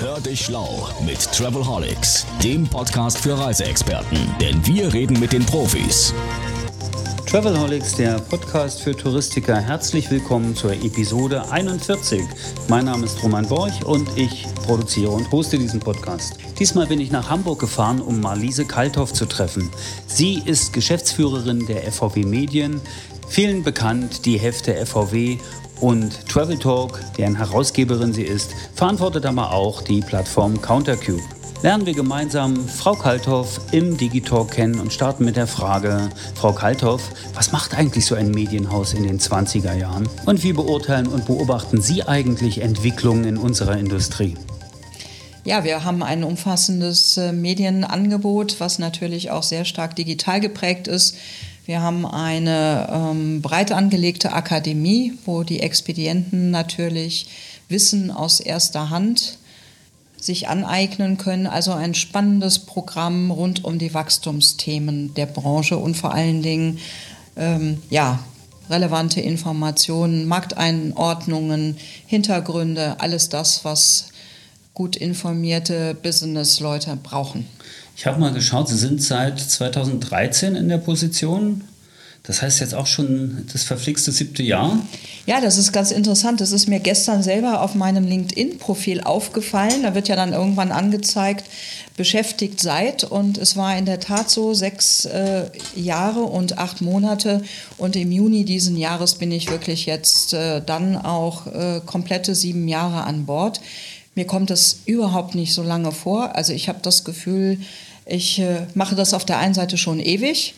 [0.00, 4.16] Hör dich schlau mit Travelholics, dem Podcast für Reiseexperten.
[4.40, 6.14] Denn wir reden mit den Profis.
[7.26, 9.60] Travelholics, der Podcast für Touristiker.
[9.60, 12.22] Herzlich willkommen zur Episode 41.
[12.68, 16.38] Mein Name ist Roman Borch und ich produziere und hoste diesen Podcast.
[16.58, 19.68] Diesmal bin ich nach Hamburg gefahren, um Marlise Kalthoff zu treffen.
[20.06, 22.80] Sie ist Geschäftsführerin der FVW Medien,
[23.28, 25.36] vielen bekannt die Hefte FVW
[25.80, 31.22] und Travel Talk, deren Herausgeberin sie ist, verantwortet aber auch die Plattform Countercube.
[31.62, 37.10] Lernen wir gemeinsam Frau Kalthoff im Digitalk kennen und starten mit der Frage, Frau Kalthoff,
[37.34, 40.08] was macht eigentlich so ein Medienhaus in den 20er Jahren?
[40.24, 44.36] Und wie beurteilen und beobachten Sie eigentlich Entwicklungen in unserer Industrie?
[45.44, 51.16] Ja, wir haben ein umfassendes äh, Medienangebot, was natürlich auch sehr stark digital geprägt ist.
[51.70, 57.28] Wir haben eine ähm, breit angelegte Akademie, wo die Expedienten natürlich
[57.68, 59.38] Wissen aus erster Hand
[60.20, 61.46] sich aneignen können.
[61.46, 66.80] Also ein spannendes Programm rund um die Wachstumsthemen der Branche und vor allen Dingen
[67.36, 68.18] ähm, ja,
[68.68, 74.08] relevante Informationen, Markteinordnungen, Hintergründe, alles das, was
[74.74, 77.46] gut informierte Businessleute brauchen.
[78.00, 81.64] Ich habe mal geschaut, Sie sind seit 2013 in der Position.
[82.22, 84.78] Das heißt jetzt auch schon das verflixte siebte Jahr?
[85.26, 86.40] Ja, das ist ganz interessant.
[86.40, 89.82] Das ist mir gestern selber auf meinem LinkedIn-Profil aufgefallen.
[89.82, 91.44] Da wird ja dann irgendwann angezeigt,
[91.98, 93.04] beschäftigt seid.
[93.04, 97.42] Und es war in der Tat so sechs äh, Jahre und acht Monate.
[97.76, 102.66] Und im Juni diesen Jahres bin ich wirklich jetzt äh, dann auch äh, komplette sieben
[102.66, 103.60] Jahre an Bord.
[104.14, 106.34] Mir kommt das überhaupt nicht so lange vor.
[106.34, 107.58] Also ich habe das Gefühl,
[108.06, 110.54] ich äh, mache das auf der einen Seite schon ewig,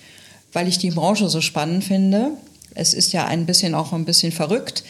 [0.53, 2.31] weil ich die Branche so spannend finde.
[2.75, 4.85] Es ist ja ein bisschen auch ein bisschen verrückt.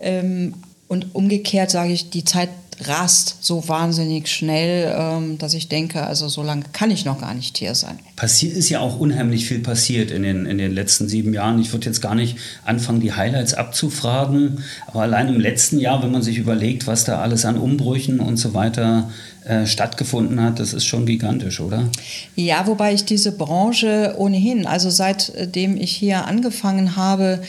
[0.00, 0.54] Ähm,
[0.88, 2.50] und umgekehrt sage ich, die Zeit
[2.84, 7.34] rast so wahnsinnig schnell, ähm, dass ich denke, also so lange kann ich noch gar
[7.34, 7.98] nicht hier sein.
[8.16, 11.58] Passiert ist ja auch unheimlich viel passiert in den, in den letzten sieben Jahren.
[11.58, 16.12] Ich würde jetzt gar nicht anfangen, die Highlights abzufragen, aber allein im letzten Jahr, wenn
[16.12, 19.10] man sich überlegt, was da alles an Umbrüchen und so weiter
[19.46, 21.88] äh, stattgefunden hat, das ist schon gigantisch, oder?
[22.34, 27.40] Ja, wobei ich diese Branche ohnehin, also seitdem ich hier angefangen habe,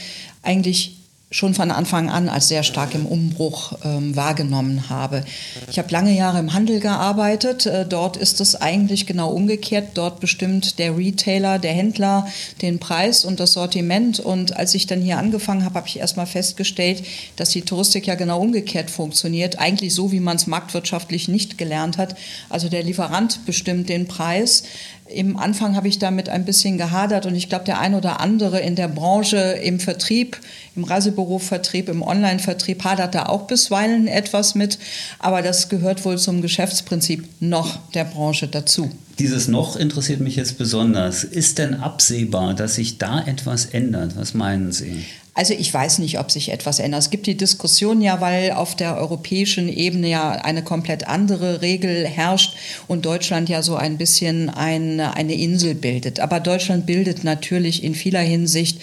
[0.43, 0.96] eigentlich
[1.29, 5.25] schon von Anfang an als sehr stark im Umbruch ähm, wahrgenommen habe.
[5.69, 7.65] Ich habe lange Jahre im Handel gearbeitet.
[7.65, 9.89] Äh, dort ist es eigentlich genau umgekehrt.
[9.95, 12.27] Dort bestimmt der Retailer, der Händler
[12.61, 14.21] den Preis und das Sortiment.
[14.21, 17.03] Und als ich dann hier angefangen habe, habe ich erstmal festgestellt,
[17.35, 19.59] dass die Touristik ja genau umgekehrt funktioniert.
[19.59, 22.15] Eigentlich so, wie man es marktwirtschaftlich nicht gelernt hat.
[22.49, 24.63] Also der Lieferant bestimmt den Preis.
[25.09, 28.59] Im Anfang habe ich damit ein bisschen gehadert und ich glaube, der ein oder andere
[28.59, 30.37] in der Branche, im Vertrieb,
[30.75, 34.77] im Reisebürovertrieb, im Online-Vertrieb hadert da auch bisweilen etwas mit.
[35.19, 38.89] Aber das gehört wohl zum Geschäftsprinzip noch der Branche dazu.
[39.19, 41.23] Dieses noch interessiert mich jetzt besonders.
[41.23, 44.15] Ist denn absehbar, dass sich da etwas ändert?
[44.15, 45.05] Was meinen Sie?
[45.37, 46.99] Also ich weiß nicht, ob sich etwas ändert.
[46.99, 52.07] Es gibt die Diskussion ja, weil auf der europäischen Ebene ja eine komplett andere Regel
[52.07, 52.55] herrscht
[52.87, 56.19] und Deutschland ja so ein bisschen eine, eine Insel bildet.
[56.19, 58.81] Aber Deutschland bildet natürlich in vieler Hinsicht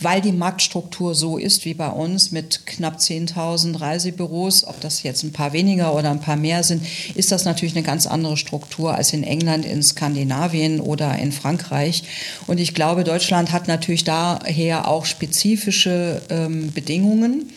[0.00, 5.22] weil die Marktstruktur so ist wie bei uns mit knapp 10.000 Reisebüros, ob das jetzt
[5.22, 6.82] ein paar weniger oder ein paar mehr sind,
[7.14, 12.04] ist das natürlich eine ganz andere Struktur als in England, in Skandinavien oder in Frankreich.
[12.46, 17.50] Und ich glaube, Deutschland hat natürlich daher auch spezifische ähm, Bedingungen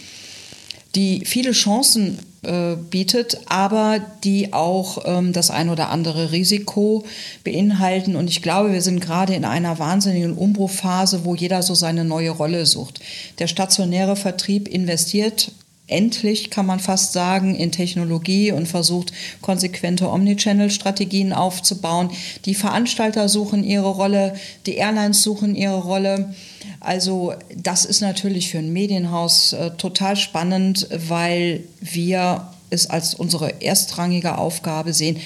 [0.95, 7.03] die viele Chancen äh, bietet, aber die auch ähm, das ein oder andere Risiko
[7.43, 8.15] beinhalten.
[8.15, 12.29] Und ich glaube, wir sind gerade in einer wahnsinnigen Umbruchphase, wo jeder so seine neue
[12.29, 13.01] Rolle sucht.
[13.39, 15.51] Der stationäre Vertrieb investiert
[15.89, 19.11] endlich, kann man fast sagen, in Technologie und versucht,
[19.41, 22.11] konsequente Omnichannel-Strategien aufzubauen.
[22.45, 24.35] Die Veranstalter suchen ihre Rolle,
[24.65, 26.33] die Airlines suchen ihre Rolle.
[26.79, 33.61] Also das ist natürlich für ein Medienhaus äh, total spannend, weil wir es als unsere
[33.61, 35.17] erstrangige Aufgabe sehen,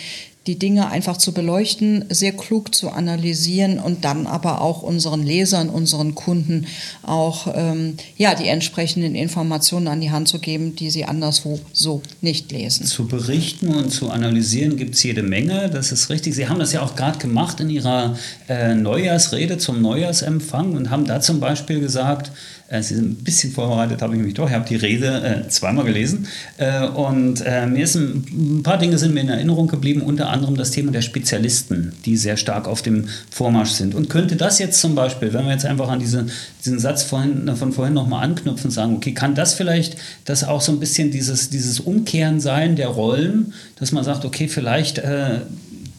[0.48, 5.70] die Dinge einfach zu beleuchten, sehr klug zu analysieren und dann aber auch unseren Lesern,
[5.70, 6.68] unseren Kunden
[7.02, 12.02] auch ähm, ja, die entsprechenden Informationen an die Hand zu geben, die sie anderswo so
[12.22, 12.86] nicht lesen.
[12.86, 16.36] Zu berichten und zu analysieren gibt es jede Menge, das ist richtig.
[16.36, 18.18] Sie haben das ja auch gerade gemacht in Ihrer
[18.50, 22.32] äh, Neujahrsrede zum Neujahrsempfang und haben da zum Beispiel gesagt,
[22.82, 24.48] Sie sind ein bisschen vorbereitet, habe ich mich doch.
[24.48, 26.28] Ich habe die Rede äh, zweimal gelesen.
[26.58, 30.30] Äh, und äh, mir ist ein, ein, paar Dinge sind mir in Erinnerung geblieben, unter
[30.30, 33.94] anderem das Thema der Spezialisten, die sehr stark auf dem Vormarsch sind.
[33.94, 36.26] Und könnte das jetzt zum Beispiel, wenn wir jetzt einfach an diese,
[36.66, 40.72] diesen Satz vorhin, von vorhin nochmal anknüpfen sagen, okay, kann das vielleicht das auch so
[40.72, 45.42] ein bisschen dieses, dieses Umkehren sein der Rollen, dass man sagt, okay, vielleicht äh,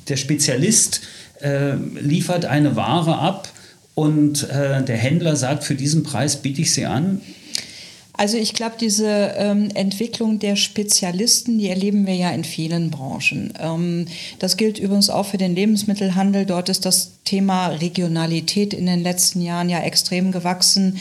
[0.09, 1.03] der Spezialist
[1.41, 3.49] äh, liefert eine Ware ab
[3.95, 7.21] und äh, der Händler sagt, für diesen Preis biete ich sie an.
[8.17, 13.53] Also ich glaube, diese ähm, Entwicklung der Spezialisten, die erleben wir ja in vielen Branchen.
[13.59, 14.07] Ähm,
[14.39, 16.47] das gilt übrigens auch für den Lebensmittelhandel.
[16.47, 20.99] Dort ist das Thema Regionalität in den letzten Jahren ja extrem gewachsen.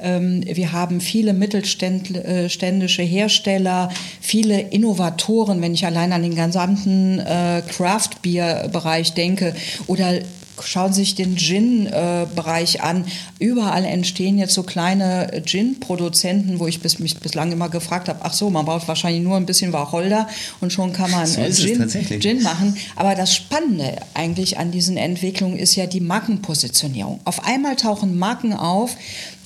[0.00, 7.20] Ähm, wir haben viele mittelständische äh, Hersteller, viele Innovatoren, wenn ich allein an den gesamten
[7.20, 9.54] äh, Craft-Bier-Bereich denke
[9.86, 10.18] oder
[10.62, 13.04] schauen Sie sich den Gin-Bereich an.
[13.38, 18.32] Überall entstehen jetzt so kleine Gin-Produzenten, wo ich bis, mich bislang immer gefragt habe, ach
[18.32, 20.28] so, man braucht wahrscheinlich nur ein bisschen Wacholder
[20.60, 21.88] und schon kann man so Gin,
[22.20, 22.76] Gin machen.
[22.94, 27.20] Aber das Spannende eigentlich an diesen Entwicklungen ist ja die Markenpositionierung.
[27.24, 28.96] Auf einmal tauchen Marken auf,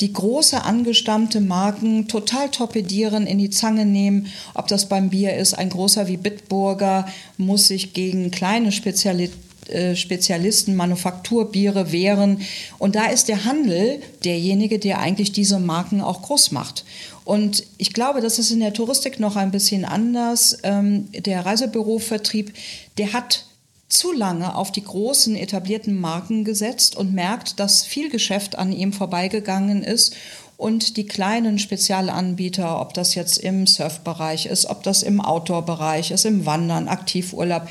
[0.00, 4.28] die große angestammte Marken total torpedieren, in die Zange nehmen.
[4.54, 7.06] Ob das beim Bier ist, ein großer wie Bitburger
[7.36, 12.42] muss sich gegen kleine Spezialitäten äh, Spezialisten Manufakturbiere wären.
[12.78, 16.84] Und da ist der Handel derjenige, der eigentlich diese Marken auch groß macht.
[17.24, 20.58] Und ich glaube, das ist in der Touristik noch ein bisschen anders.
[20.62, 22.52] Ähm, der Reisebürovertrieb,
[22.98, 23.44] der hat
[23.88, 28.92] zu lange auf die großen etablierten Marken gesetzt und merkt, dass viel Geschäft an ihm
[28.92, 30.14] vorbeigegangen ist
[30.56, 36.24] und die kleinen Spezialanbieter, ob das jetzt im Surfbereich ist, ob das im Outdoor-Bereich ist,
[36.24, 37.66] im Wandern, Aktivurlaub,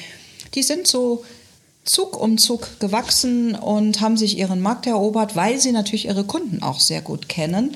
[0.55, 1.23] die sind so
[1.85, 6.61] Zug um Zug gewachsen und haben sich ihren Markt erobert, weil sie natürlich ihre Kunden
[6.61, 7.75] auch sehr gut kennen.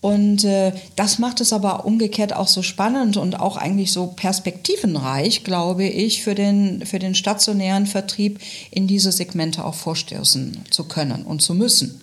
[0.00, 5.42] Und äh, das macht es aber umgekehrt auch so spannend und auch eigentlich so perspektivenreich,
[5.42, 8.38] glaube ich, für den, für den stationären Vertrieb
[8.70, 12.00] in diese Segmente auch vorstoßen zu können und zu müssen.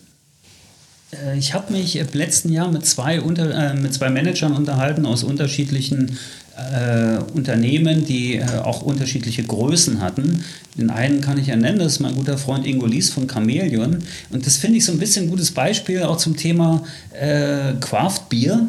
[1.14, 5.06] Äh, ich habe mich im letzten Jahr mit zwei, unter, äh, mit zwei Managern unterhalten
[5.06, 6.18] aus unterschiedlichen
[6.58, 10.44] äh, Unternehmen, die äh, auch unterschiedliche Größen hatten.
[10.78, 14.00] Den einen kann ich ja nennen, das ist mein guter Freund Ingo Lies von Chameleon.
[14.32, 18.30] Und das finde ich so ein bisschen ein gutes Beispiel auch zum Thema äh, Craft
[18.30, 18.68] Bier.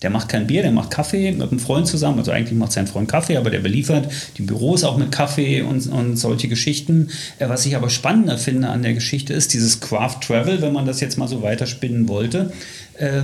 [0.00, 2.18] Der macht kein Bier, der macht Kaffee mit einem Freund zusammen.
[2.20, 4.08] Also eigentlich macht sein Freund Kaffee, aber der beliefert
[4.38, 7.10] die Büros auch mit Kaffee und, und solche Geschichten.
[7.38, 10.86] Äh, was ich aber spannender finde an der Geschichte ist dieses Craft Travel, wenn man
[10.86, 12.52] das jetzt mal so weiterspinnen wollte.
[12.94, 13.22] Äh,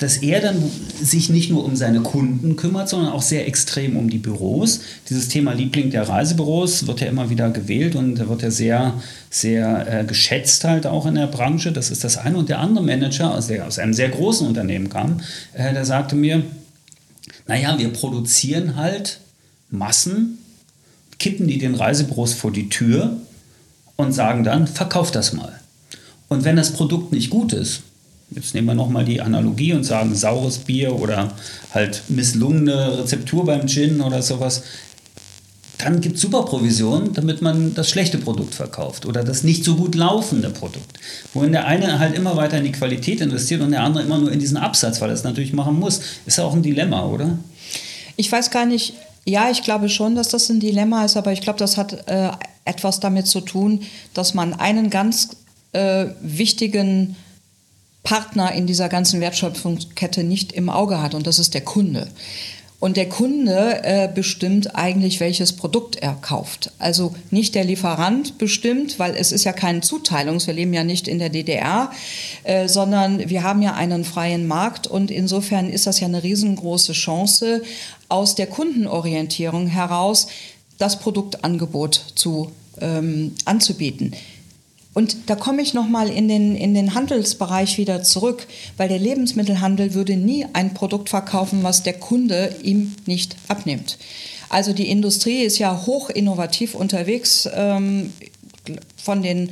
[0.00, 0.62] dass er dann
[1.00, 4.80] sich nicht nur um seine Kunden kümmert, sondern auch sehr extrem um die Büros.
[5.10, 8.94] Dieses Thema Liebling der Reisebüros wird ja immer wieder gewählt und wird ja sehr,
[9.28, 11.70] sehr äh, geschätzt halt auch in der Branche.
[11.70, 12.38] Das ist das eine.
[12.38, 15.20] Und der andere Manager, also der aus einem sehr großen Unternehmen kam,
[15.52, 16.42] äh, der sagte mir,
[17.46, 19.20] naja, wir produzieren halt
[19.68, 20.38] Massen,
[21.18, 23.18] kippen die den Reisebüros vor die Tür
[23.96, 25.60] und sagen dann, verkauf das mal.
[26.28, 27.82] Und wenn das Produkt nicht gut ist,
[28.30, 31.32] jetzt nehmen wir nochmal die Analogie und sagen saures Bier oder
[31.72, 34.62] halt misslungene Rezeptur beim Gin oder sowas,
[35.78, 39.76] dann gibt es super Provisionen, damit man das schlechte Produkt verkauft oder das nicht so
[39.76, 40.98] gut laufende Produkt.
[41.32, 44.30] Wohin der eine halt immer weiter in die Qualität investiert und der andere immer nur
[44.30, 46.00] in diesen Absatz, weil er es natürlich machen muss.
[46.26, 47.38] Ist ja auch ein Dilemma, oder?
[48.16, 48.94] Ich weiß gar nicht,
[49.24, 52.30] ja, ich glaube schon, dass das ein Dilemma ist, aber ich glaube, das hat äh,
[52.64, 53.80] etwas damit zu tun,
[54.12, 55.30] dass man einen ganz
[55.72, 57.16] äh, wichtigen
[58.02, 62.08] Partner in dieser ganzen Wertschöpfungskette nicht im Auge hat und das ist der Kunde.
[62.80, 66.72] Und der Kunde äh, bestimmt eigentlich, welches Produkt er kauft.
[66.78, 71.06] Also nicht der Lieferant bestimmt, weil es ist ja kein Zuteilungs, wir leben ja nicht
[71.06, 71.90] in der DDR,
[72.44, 76.94] äh, sondern wir haben ja einen freien Markt und insofern ist das ja eine riesengroße
[76.94, 77.62] Chance,
[78.08, 80.28] aus der Kundenorientierung heraus
[80.78, 84.14] das Produktangebot zu, ähm, anzubieten.
[85.00, 89.94] Und da komme ich nochmal in den, in den Handelsbereich wieder zurück, weil der Lebensmittelhandel
[89.94, 93.96] würde nie ein Produkt verkaufen, was der Kunde ihm nicht abnimmt.
[94.50, 97.48] Also die Industrie ist ja hoch innovativ unterwegs.
[97.54, 98.12] Ähm,
[98.96, 99.50] von den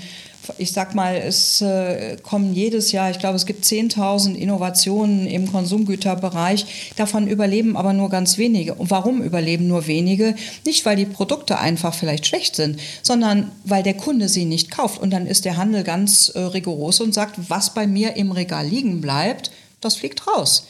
[0.56, 5.50] ich sag mal, es äh, kommen jedes Jahr, ich glaube, es gibt 10.000 Innovationen im
[5.50, 6.94] Konsumgüterbereich.
[6.96, 8.74] Davon überleben aber nur ganz wenige.
[8.74, 10.34] Und warum überleben nur wenige?
[10.64, 15.00] Nicht, weil die Produkte einfach vielleicht schlecht sind, sondern weil der Kunde sie nicht kauft.
[15.00, 18.66] Und dann ist der Handel ganz äh, rigoros und sagt, was bei mir im Regal
[18.66, 19.50] liegen bleibt,
[19.80, 20.66] das fliegt raus.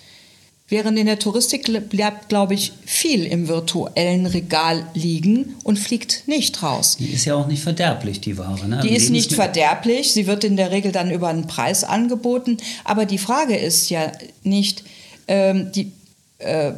[0.70, 6.62] Während in der Touristik bleibt, glaube ich, viel im virtuellen Regal liegen und fliegt nicht
[6.62, 6.98] raus.
[6.98, 8.68] Die ist ja auch nicht verderblich, die Ware.
[8.68, 8.80] Ne?
[8.82, 10.12] Die ist nicht verderblich.
[10.12, 12.58] Sie wird in der Regel dann über einen Preis angeboten.
[12.84, 14.84] Aber die Frage ist ja nicht,
[15.26, 15.90] ähm, die,
[16.36, 16.72] äh,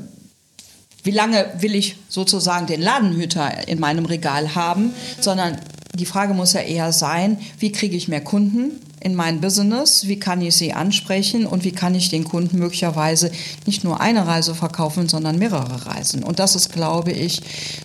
[1.03, 5.59] wie lange will ich sozusagen den Ladenhüter in meinem Regal haben, sondern
[5.97, 8.81] die Frage muss ja eher sein, wie kriege ich mehr Kunden?
[9.01, 13.31] In mein Business, wie kann ich sie ansprechen und wie kann ich den Kunden möglicherweise
[13.67, 16.23] nicht nur eine Reise verkaufen, sondern mehrere Reisen.
[16.23, 17.41] Und das ist, glaube ich,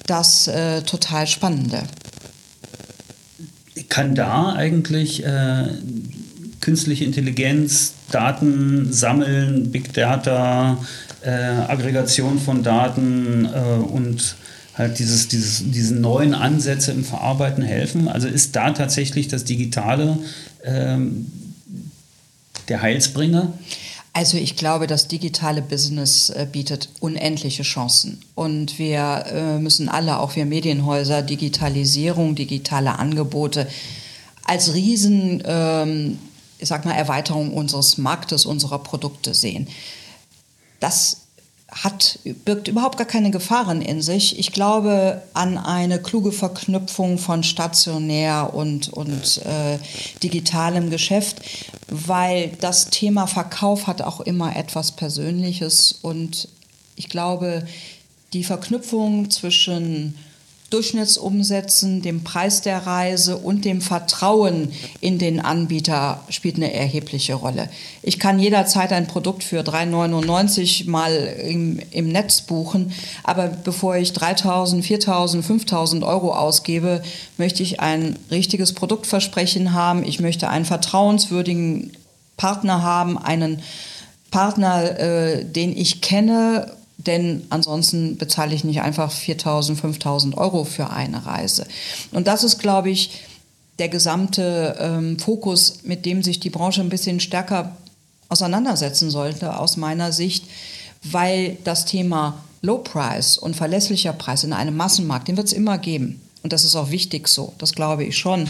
[0.06, 1.84] das äh, total Spannende.
[3.88, 5.68] Kann da eigentlich äh,
[6.60, 10.78] künstliche Intelligenz, Daten sammeln, Big Data,
[11.22, 14.36] äh, Aggregation von Daten äh, und
[14.78, 18.08] halt dieses, dieses, diese neuen Ansätze im Verarbeiten helfen?
[18.08, 20.18] Also ist da tatsächlich das Digitale
[20.66, 21.32] ähm,
[22.68, 23.54] der Heilsbringer?
[24.14, 28.22] Also ich glaube, das digitale Business äh, bietet unendliche Chancen.
[28.34, 33.68] Und wir äh, müssen alle, auch wir Medienhäuser, Digitalisierung, digitale Angebote
[34.46, 36.18] als Riesen, ähm,
[36.60, 39.68] ich sag mal, Erweiterung unseres Marktes, unserer Produkte sehen.
[40.80, 41.25] Das
[41.84, 44.40] hat, birgt überhaupt gar keine Gefahren in sich.
[44.40, 49.78] Ich glaube an eine kluge Verknüpfung von stationär und, und äh,
[50.24, 51.42] digitalem Geschäft,
[51.90, 56.48] weil das Thema Verkauf hat auch immer etwas Persönliches und
[56.96, 57.66] ich glaube,
[58.32, 60.16] die Verknüpfung zwischen
[60.72, 67.70] Durchschnittsumsätzen, dem Preis der Reise und dem Vertrauen in den Anbieter spielt eine erhebliche Rolle.
[68.02, 72.92] Ich kann jederzeit ein Produkt für 3,99 mal im, im Netz buchen,
[73.24, 77.04] aber bevor ich 3.000, 4.000, 5.000 Euro ausgebe,
[77.38, 80.04] möchte ich ein richtiges Produktversprechen haben.
[80.04, 81.92] Ich möchte einen vertrauenswürdigen
[82.38, 83.62] Partner haben, einen
[84.32, 90.90] Partner, äh, den ich kenne denn ansonsten bezahle ich nicht einfach 4.000, 5.000 Euro für
[90.90, 91.68] eine Reise.
[92.12, 93.24] Und das ist, glaube ich,
[93.80, 97.76] der gesamte ähm, Fokus, mit dem sich die Branche ein bisschen stärker
[98.30, 100.46] auseinandersetzen sollte, aus meiner Sicht,
[101.04, 105.78] weil das Thema Low Price und verlässlicher Preis in einem Massenmarkt, den wird es immer
[105.78, 106.22] geben.
[106.42, 108.50] Und das ist auch wichtig so, das glaube ich schon.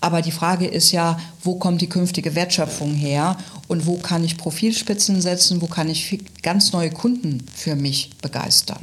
[0.00, 3.36] Aber die Frage ist ja, wo kommt die künftige Wertschöpfung her
[3.66, 8.80] und wo kann ich Profilspitzen setzen, wo kann ich ganz neue Kunden für mich begeistern.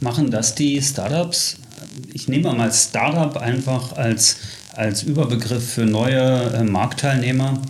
[0.00, 1.56] Machen das die Startups?
[2.12, 4.36] Ich nehme mal Startup einfach als,
[4.74, 7.62] als Überbegriff für neue äh, Marktteilnehmer.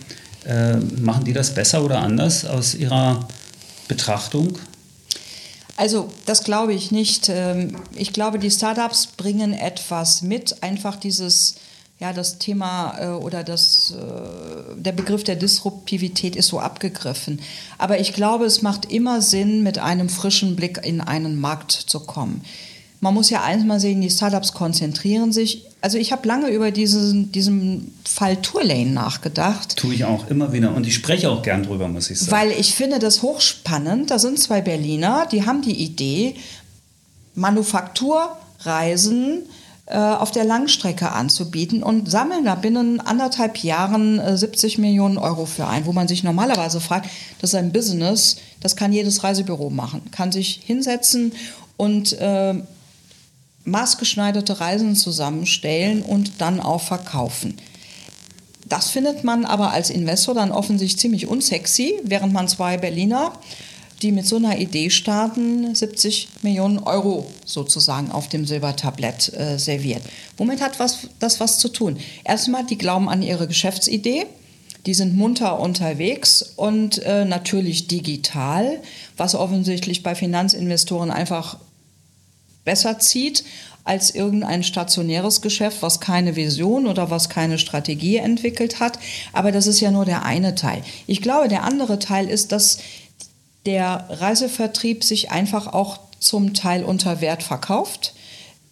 [0.44, 3.26] Äh, machen die das besser oder anders aus ihrer
[3.88, 4.58] Betrachtung?
[5.76, 7.28] Also das glaube ich nicht.
[7.28, 11.56] Ähm, ich glaube, die Startups bringen etwas mit, einfach dieses
[11.98, 17.40] ja, das Thema äh, oder das, äh, der Begriff der Disruptivität ist so abgegriffen.
[17.78, 22.00] Aber ich glaube, es macht immer Sinn, mit einem frischen Blick in einen Markt zu
[22.00, 22.42] kommen.
[23.00, 25.64] Man muss ja eins mal sehen, die Startups konzentrieren sich.
[25.80, 29.76] Also ich habe lange über diesen, diesen Fall Tourlane nachgedacht.
[29.76, 32.32] Tue ich auch immer wieder und ich spreche auch gern drüber, muss ich sagen.
[32.32, 34.10] Weil ich finde das hochspannend.
[34.10, 36.34] Da sind zwei Berliner, die haben die Idee,
[37.34, 39.44] Manufakturreisen
[39.94, 45.68] auf der Langstrecke anzubieten und sammeln da binnen anderthalb Jahren 70 äh, Millionen Euro für
[45.68, 47.08] ein, wo man sich normalerweise fragt,
[47.40, 51.32] das ist ein Business, das kann jedes Reisebüro machen, kann sich hinsetzen
[51.76, 52.54] und äh,
[53.64, 57.56] maßgeschneiderte Reisen zusammenstellen und dann auch verkaufen.
[58.68, 63.32] Das findet man aber als Investor dann offensichtlich ziemlich unsexy, während man zwei Berliner
[64.02, 70.02] die mit so einer Idee starten, 70 Millionen Euro sozusagen auf dem Silbertablett äh, serviert.
[70.36, 71.98] Womit hat was, das was zu tun?
[72.24, 74.26] Erstmal, die glauben an ihre Geschäftsidee.
[74.84, 78.80] Die sind munter unterwegs und äh, natürlich digital,
[79.16, 81.58] was offensichtlich bei Finanzinvestoren einfach
[82.64, 83.42] besser zieht
[83.86, 88.98] als irgendein stationäres Geschäft, was keine Vision oder was keine Strategie entwickelt hat.
[89.32, 90.82] Aber das ist ja nur der eine Teil.
[91.06, 92.78] Ich glaube, der andere Teil ist, dass
[93.66, 98.14] der Reisevertrieb sich einfach auch zum Teil unter Wert verkauft,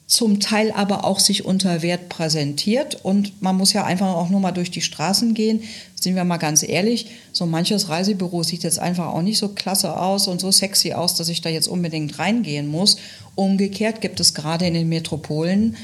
[0.07, 3.05] zum Teil aber auch sich unter Wert präsentiert.
[3.05, 5.63] Und man muss ja einfach auch nur mal durch die Straßen gehen.
[6.01, 9.99] Sind wir mal ganz ehrlich, so manches Reisebüro sieht jetzt einfach auch nicht so klasse
[9.99, 12.99] aus und so sexy aus, dass ich da jetzt unbedingt reingehen muss.
[13.35, 15.77] Umgekehrt gibt es gerade in den Metropolen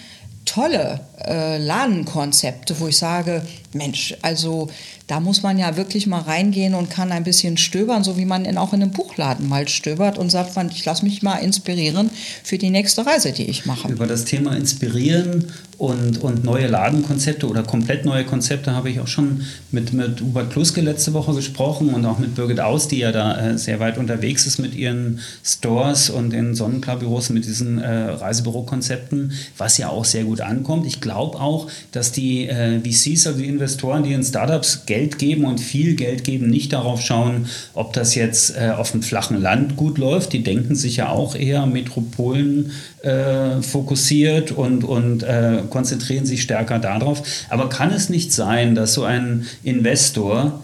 [0.44, 4.68] tolle äh, Ladenkonzepte, wo ich sage, Mensch, also
[5.10, 8.44] Da muss man ja wirklich mal reingehen und kann ein bisschen stöbern, so wie man
[8.44, 12.10] in, auch in einem Buchladen mal stöbert und sagt, ich lasse mich mal inspirieren
[12.44, 13.88] für die nächste Reise, die ich mache.
[13.88, 15.46] Über das Thema Inspirieren
[15.80, 19.40] und, und neue Ladenkonzepte oder komplett neue Konzepte habe ich auch schon
[19.72, 23.52] mit, mit Hubert Kluske letzte Woche gesprochen und auch mit Birgit Aus, die ja da
[23.52, 29.32] äh, sehr weit unterwegs ist mit ihren Stores und den Sonnenklar-Büros mit diesen äh, Reisebürokonzepten,
[29.56, 30.86] was ja auch sehr gut ankommt.
[30.86, 35.45] Ich glaube auch, dass die äh, VCs, also die Investoren, die in Startups Geld geben
[35.45, 39.76] und viel Geld geben, nicht darauf schauen, ob das jetzt äh, auf dem flachen Land
[39.76, 40.33] gut läuft.
[40.33, 46.78] Die denken sich ja auch eher Metropolen äh, fokussiert und, und äh, konzentrieren sich stärker
[46.78, 47.23] darauf.
[47.49, 50.62] Aber kann es nicht sein, dass so ein Investor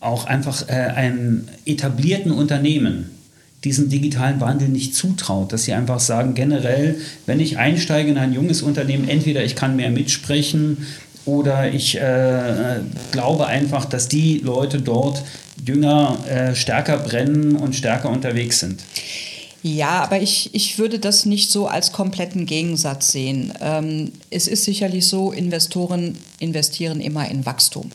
[0.00, 3.10] auch einfach äh, einem etablierten Unternehmen
[3.64, 6.96] diesen digitalen Wandel nicht zutraut, dass sie einfach sagen, generell,
[7.26, 10.78] wenn ich einsteige in ein junges Unternehmen, entweder ich kann mehr mitsprechen
[11.24, 12.80] oder ich äh,
[13.12, 15.22] glaube einfach, dass die Leute dort
[15.64, 18.82] jünger, äh, stärker brennen und stärker unterwegs sind.
[19.62, 23.52] Ja, aber ich, ich würde das nicht so als kompletten Gegensatz sehen.
[23.60, 27.90] Ähm, es ist sicherlich so, Investoren investieren immer in Wachstum.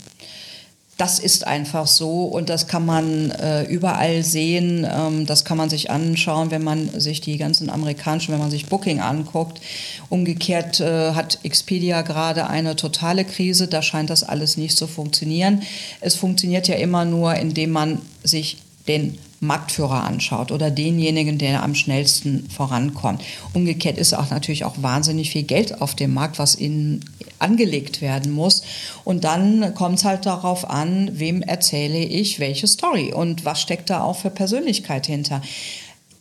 [0.97, 4.85] Das ist einfach so und das kann man äh, überall sehen.
[4.91, 8.65] Ähm, das kann man sich anschauen, wenn man sich die ganzen amerikanischen, wenn man sich
[8.65, 9.61] Booking anguckt.
[10.09, 13.67] Umgekehrt äh, hat Expedia gerade eine totale Krise.
[13.67, 15.61] Da scheint das alles nicht zu funktionieren.
[16.01, 21.75] Es funktioniert ja immer nur, indem man sich den Marktführer anschaut oder denjenigen, der am
[21.75, 23.21] schnellsten vorankommt.
[23.53, 27.01] Umgekehrt ist auch natürlich auch wahnsinnig viel Geld auf dem Markt, was in,
[27.39, 28.63] angelegt werden muss.
[29.03, 33.89] Und dann kommt es halt darauf an, wem erzähle ich welche Story und was steckt
[33.89, 35.41] da auch für Persönlichkeit hinter.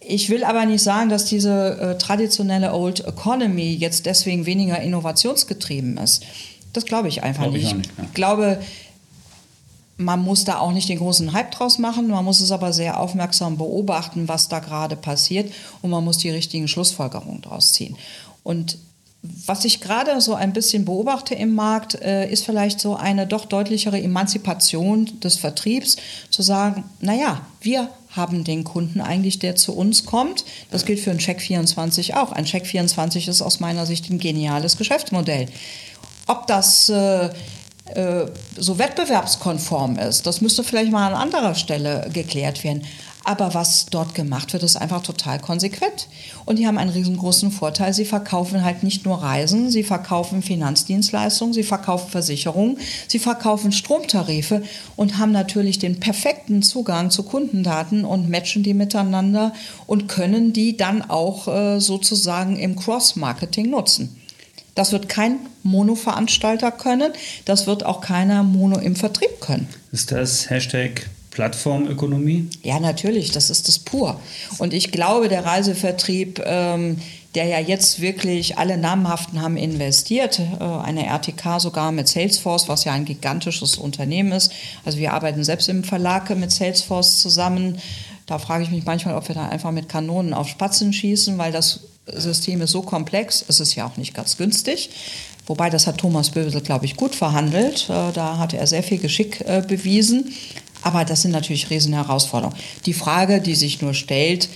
[0.01, 5.97] Ich will aber nicht sagen, dass diese äh, traditionelle Old Economy jetzt deswegen weniger innovationsgetrieben
[5.99, 6.25] ist.
[6.73, 7.69] Das glaube ich einfach glaube nicht.
[7.69, 8.05] Ich, nicht ja.
[8.15, 8.61] glaube,
[9.97, 13.01] man muss da auch nicht den großen Hype draus machen, man muss es aber sehr
[13.01, 17.97] aufmerksam beobachten, was da gerade passiert und man muss die richtigen Schlussfolgerungen daraus ziehen.
[18.43, 18.79] Und
[19.47, 23.45] was ich gerade so ein bisschen beobachte im Markt, äh, ist vielleicht so eine doch
[23.45, 25.97] deutlichere Emanzipation des Vertriebs,
[26.30, 30.45] zu sagen, naja, wir haben den Kunden eigentlich, der zu uns kommt.
[30.71, 32.33] Das gilt für einen Check24 auch.
[32.33, 35.47] Ein Check24 ist aus meiner Sicht ein geniales Geschäftsmodell.
[36.26, 37.30] Ob das äh,
[37.95, 40.26] äh, so wettbewerbskonform ist.
[40.26, 42.85] Das müsste vielleicht mal an anderer Stelle geklärt werden.
[43.26, 46.06] Aber was dort gemacht wird, ist einfach total konsequent.
[46.45, 47.92] Und die haben einen riesengroßen Vorteil.
[47.92, 52.78] Sie verkaufen halt nicht nur Reisen, sie verkaufen Finanzdienstleistungen, sie verkaufen Versicherungen,
[53.09, 54.62] sie verkaufen Stromtarife
[54.95, 59.52] und haben natürlich den perfekten Zugang zu Kundendaten und matchen die miteinander
[59.88, 64.21] und können die dann auch äh, sozusagen im Cross-Marketing nutzen.
[64.76, 67.12] Das wird kein Mono-Veranstalter können,
[67.45, 69.67] das wird auch keiner Mono im Vertrieb können.
[69.91, 72.49] Ist das Hashtag Plattformökonomie?
[72.63, 74.19] Ja, natürlich, das ist das pur.
[74.57, 76.97] Und ich glaube, der Reisevertrieb, ähm,
[77.35, 82.85] der ja jetzt wirklich alle namhaften haben investiert, äh, eine RTK sogar mit Salesforce, was
[82.85, 84.51] ja ein gigantisches Unternehmen ist.
[84.87, 87.83] Also wir arbeiten selbst im Verlag mit Salesforce zusammen.
[88.25, 91.53] Da frage ich mich manchmal, ob wir da einfach mit Kanonen auf Spatzen schießen, weil
[91.53, 94.89] das System ist so komplex, es ist ja auch nicht ganz günstig.
[95.47, 97.87] Wobei, das hat Thomas Bösel, glaube ich, gut verhandelt.
[97.89, 100.33] Äh, da hat er sehr viel Geschick äh, bewiesen.
[100.87, 102.57] Aber das sind natürlich riesen Herausforderungen.
[102.87, 104.49] Die Frage, die sich nur stellt,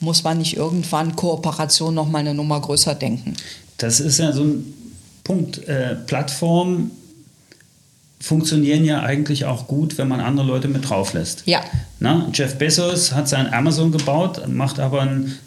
[0.00, 3.34] muss man nicht irgendwann Kooperation noch mal eine Nummer größer denken?
[3.78, 4.74] Das ist ja so ein
[5.24, 5.66] Punkt.
[5.66, 6.90] Äh, Plattformen
[8.20, 11.44] funktionieren ja eigentlich auch gut, wenn man andere Leute mit drauf lässt.
[11.46, 11.62] Ja.
[11.98, 15.38] Na, Jeff Bezos hat sein Amazon gebaut, macht aber ein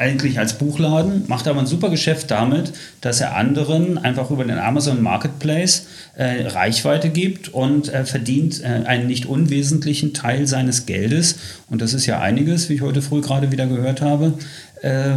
[0.00, 4.58] eigentlich als Buchladen, macht aber ein super Geschäft damit, dass er anderen einfach über den
[4.58, 5.86] Amazon Marketplace
[6.16, 11.36] äh, Reichweite gibt und äh, verdient äh, einen nicht unwesentlichen Teil seines Geldes.
[11.68, 14.32] Und das ist ja einiges, wie ich heute früh gerade wieder gehört habe.
[14.80, 15.16] Äh,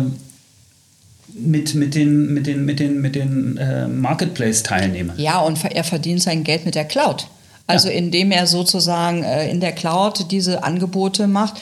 [1.34, 5.18] mit, mit den, mit den, mit den, mit den äh, Marketplace-Teilnehmern.
[5.18, 7.28] Ja, und er verdient sein Geld mit der Cloud.
[7.68, 7.96] Also ja.
[7.96, 11.56] indem er sozusagen äh, in der Cloud diese Angebote macht.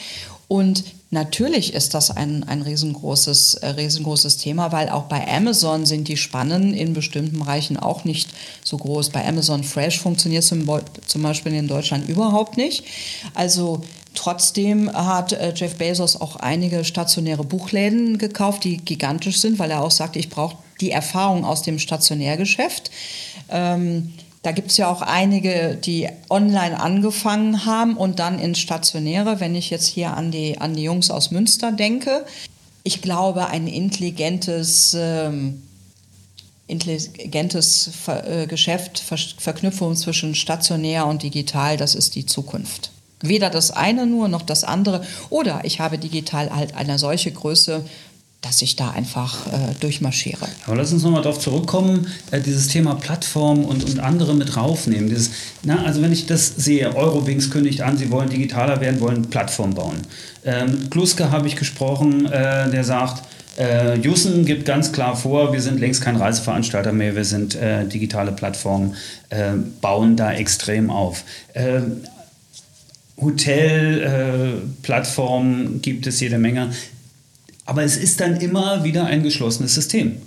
[0.52, 0.84] Und
[1.14, 6.16] Natürlich ist das ein, ein riesengroßes, äh, riesengroßes Thema, weil auch bei Amazon sind die
[6.16, 8.30] Spannen in bestimmten Bereichen auch nicht
[8.64, 9.10] so groß.
[9.10, 10.66] Bei Amazon Fresh funktioniert zum,
[11.06, 12.84] zum Beispiel in Deutschland überhaupt nicht.
[13.34, 13.82] Also
[14.14, 19.82] Trotzdem hat äh, Jeff Bezos auch einige stationäre Buchläden gekauft, die gigantisch sind, weil er
[19.82, 22.90] auch sagt, ich brauche die Erfahrung aus dem Stationärgeschäft.
[23.50, 29.38] Ähm, da gibt es ja auch einige, die online angefangen haben und dann ins Stationäre,
[29.38, 32.26] wenn ich jetzt hier an die, an die Jungs aus Münster denke.
[32.82, 35.62] Ich glaube, ein intelligentes ähm,
[36.66, 42.90] intelligentes Ver äh, Geschäft, Ver Verknüpfung zwischen stationär und digital, das ist die Zukunft.
[43.20, 45.04] Weder das eine nur noch das andere.
[45.30, 47.84] Oder ich habe digital halt eine solche Größe,
[48.42, 50.46] dass ich da einfach äh, durchmarschiere.
[50.66, 55.08] Aber lass uns nochmal darauf zurückkommen, äh, dieses Thema Plattform und, und andere mit raufnehmen.
[55.08, 55.30] Dieses,
[55.62, 59.74] na, also wenn ich das sehe, Eurowings kündigt an, sie wollen digitaler werden, wollen Plattform
[59.74, 59.98] bauen.
[60.44, 63.22] Ähm, Kluske habe ich gesprochen, äh, der sagt,
[63.58, 67.86] äh, Jussen gibt ganz klar vor, wir sind längst kein Reiseveranstalter mehr, wir sind äh,
[67.86, 68.96] digitale Plattformen,
[69.30, 71.22] äh, bauen da extrem auf.
[71.54, 72.00] Ähm,
[73.20, 76.72] Hotelplattformen gibt es jede Menge.
[77.64, 80.20] Aber es ist dann immer wieder ein geschlossenes System.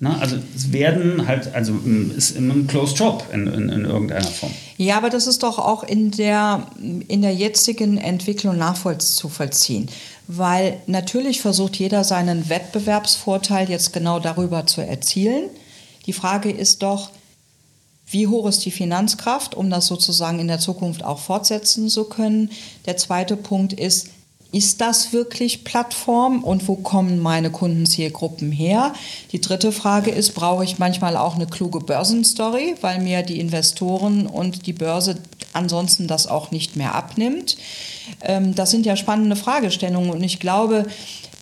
[0.00, 1.78] Na, also es werden halt, also
[2.16, 4.52] ist immer ein Closed Job in, in, in, irgendeiner Form.
[4.76, 6.66] Ja, aber das ist doch auch in der,
[7.08, 9.88] in der jetzigen Entwicklung nachvollziehen.
[10.26, 15.44] Weil natürlich versucht jeder seinen Wettbewerbsvorteil jetzt genau darüber zu erzielen.
[16.06, 17.10] Die Frage ist doch,
[18.06, 22.50] wie hoch ist die Finanzkraft, um das sozusagen in der Zukunft auch fortsetzen zu können?
[22.84, 24.10] Der zweite Punkt ist,
[24.54, 28.92] ist das wirklich Plattform und wo kommen meine Kundenzielgruppen her?
[29.32, 34.28] Die dritte Frage ist, brauche ich manchmal auch eine kluge Börsenstory, weil mir die Investoren
[34.28, 35.16] und die Börse
[35.54, 37.56] ansonsten das auch nicht mehr abnimmt?
[38.20, 40.86] Ähm, das sind ja spannende Fragestellungen und ich glaube,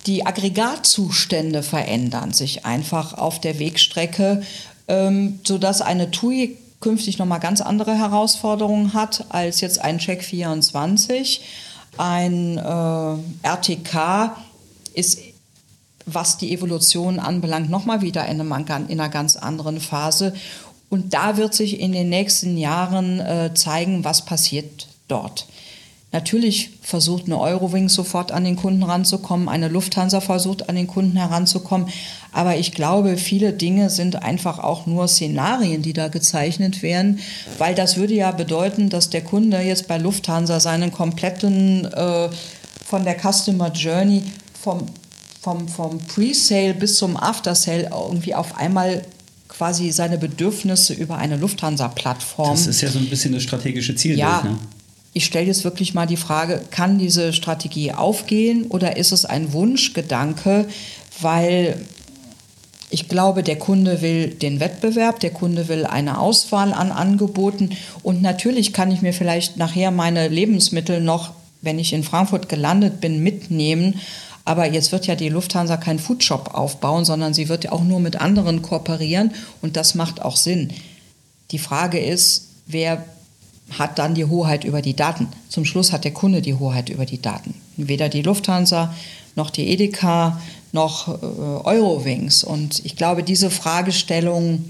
[0.07, 4.43] die Aggregatzustände verändern sich einfach auf der Wegstrecke,
[4.89, 11.43] ähm, sodass eine TUI künftig nochmal ganz andere Herausforderungen hat als jetzt ein Check 24
[11.99, 14.37] ein äh, RTK
[14.95, 15.19] ist,
[16.07, 18.53] was die Evolution anbelangt, nochmal wieder in, einem,
[18.89, 20.35] in, einer ganz anderen Phase.
[20.91, 25.47] Und da wird sich in den nächsten Jahren äh, zeigen, was passiert dort.
[26.13, 31.17] Natürlich versucht eine Eurowings sofort an den Kunden ranzukommen, eine Lufthansa versucht an den Kunden
[31.17, 31.89] heranzukommen,
[32.33, 37.21] aber ich glaube, viele Dinge sind einfach auch nur Szenarien, die da gezeichnet werden,
[37.57, 42.29] weil das würde ja bedeuten, dass der Kunde jetzt bei Lufthansa seinen kompletten äh,
[42.85, 44.23] von der Customer Journey
[44.61, 44.85] vom,
[45.41, 49.03] vom, vom Pre-Sale bis zum After-Sale irgendwie auf einmal
[49.49, 52.51] quasi seine Bedürfnisse über eine Lufthansa-Plattform.
[52.51, 54.19] Das ist ja so ein bisschen das strategische Ziel.
[54.19, 54.59] Ja, ne?
[55.15, 59.53] Ich stelle jetzt wirklich mal die Frage, kann diese Strategie aufgehen oder ist es ein
[59.53, 60.67] Wunschgedanke,
[61.21, 61.77] weil
[62.89, 67.71] ich glaube, der Kunde will den Wettbewerb, der Kunde will eine Auswahl an Angeboten
[68.03, 73.01] und natürlich kann ich mir vielleicht nachher meine Lebensmittel noch, wenn ich in Frankfurt gelandet
[73.01, 74.01] bin, mitnehmen.
[74.45, 78.01] Aber jetzt wird ja die Lufthansa keinen Foodshop aufbauen, sondern sie wird ja auch nur
[78.01, 80.73] mit anderen kooperieren und das macht auch Sinn.
[81.53, 83.05] Die Frage ist, wer
[83.79, 85.29] hat dann die Hoheit über die Daten.
[85.49, 87.55] Zum Schluss hat der Kunde die Hoheit über die Daten.
[87.77, 88.95] Weder die Lufthansa
[89.35, 90.41] noch die Edeka
[90.73, 91.27] noch äh,
[91.67, 92.45] Eurowings.
[92.45, 94.65] Und ich glaube, diese Fragestellung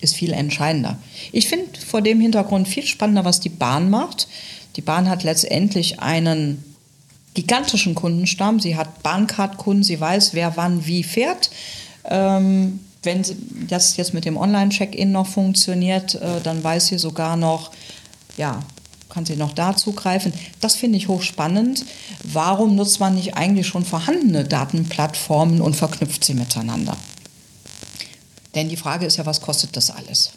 [0.00, 0.98] ist viel entscheidender.
[1.30, 4.28] Ich finde vor dem Hintergrund viel spannender, was die Bahn macht.
[4.76, 6.64] Die Bahn hat letztendlich einen
[7.34, 8.60] gigantischen Kundenstamm.
[8.60, 11.50] Sie hat Bahncard-Kunden, sie weiß, wer wann wie fährt.
[12.04, 13.24] Ähm, wenn
[13.68, 17.70] das jetzt mit dem Online-Check-In noch funktioniert, äh, dann weiß sie sogar noch,
[18.36, 18.62] ja,
[19.08, 20.32] kann sie noch da zugreifen.
[20.60, 21.84] Das finde ich hochspannend.
[22.24, 26.96] Warum nutzt man nicht eigentlich schon vorhandene Datenplattformen und verknüpft sie miteinander?
[28.54, 30.32] Denn die Frage ist ja, was kostet das alles?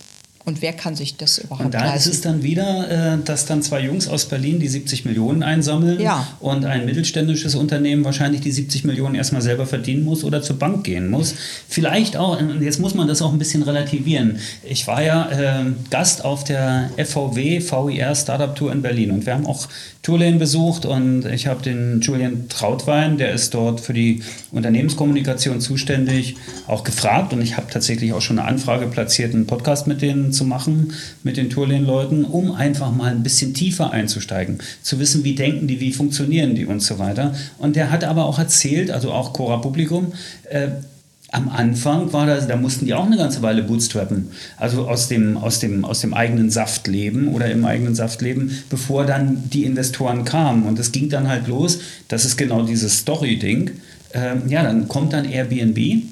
[0.45, 1.97] Und wer kann sich das überhaupt Und da leisten?
[2.09, 5.99] ist es dann wieder, äh, dass dann zwei Jungs aus Berlin die 70 Millionen einsammeln
[5.99, 6.27] ja.
[6.39, 10.83] und ein mittelständisches Unternehmen wahrscheinlich die 70 Millionen erstmal selber verdienen muss oder zur Bank
[10.83, 11.33] gehen muss.
[11.67, 14.37] Vielleicht auch, und jetzt muss man das auch ein bisschen relativieren.
[14.63, 19.33] Ich war ja äh, Gast auf der FVW VIR Startup Tour in Berlin und wir
[19.33, 19.67] haben auch
[20.03, 26.35] Tourlane besucht und ich habe den Julian Trautwein, der ist dort für die Unternehmenskommunikation zuständig,
[26.67, 30.31] auch gefragt und ich habe tatsächlich auch schon eine Anfrage platziert, einen Podcast mit denen
[30.35, 30.93] zu machen,
[31.23, 35.79] mit den Tourlane-Leuten, um einfach mal ein bisschen tiefer einzusteigen, zu wissen, wie denken die,
[35.79, 37.33] wie funktionieren die und so weiter.
[37.57, 40.13] Und der hat aber auch erzählt, also auch Cora Publikum,
[40.49, 40.67] äh,
[41.31, 45.37] am Anfang war das, da mussten die auch eine ganze Weile bootstrappen, also aus dem,
[45.37, 49.65] aus dem, aus dem eigenen Saft leben oder im eigenen Saft leben, bevor dann die
[49.65, 50.63] Investoren kamen.
[50.63, 53.71] Und es ging dann halt los, das ist genau dieses Story-Ding.
[54.13, 56.03] Ähm, ja, dann kommt dann Airbnb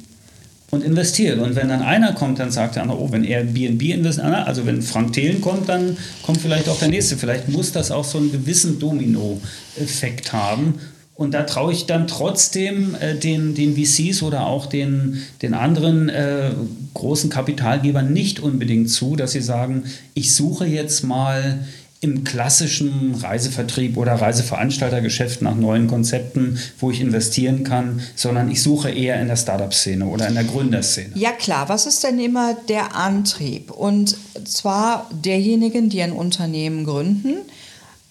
[0.73, 1.39] und investiert.
[1.39, 4.81] Und wenn dann einer kommt, dann sagt der andere, oh, wenn Airbnb investiert, also wenn
[4.81, 7.15] Frank Thelen kommt, dann kommt vielleicht auch der nächste.
[7.15, 10.79] Vielleicht muss das auch so einen gewissen Domino-Effekt haben.
[11.15, 16.09] Und da traue ich dann trotzdem äh, den, den VCs oder auch den, den anderen
[16.09, 16.49] äh,
[16.95, 19.83] großen Kapitalgebern nicht unbedingt zu, dass sie sagen,
[20.15, 21.59] ich suche jetzt mal
[22.03, 28.91] im klassischen Reisevertrieb oder Reiseveranstaltergeschäft nach neuen Konzepten, wo ich investieren kann, sondern ich suche
[28.91, 31.11] eher in der Startup-Szene oder in der Gründerszene.
[31.15, 33.71] Ja klar, was ist denn immer der Antrieb?
[33.71, 37.35] Und zwar derjenigen, die ein Unternehmen gründen.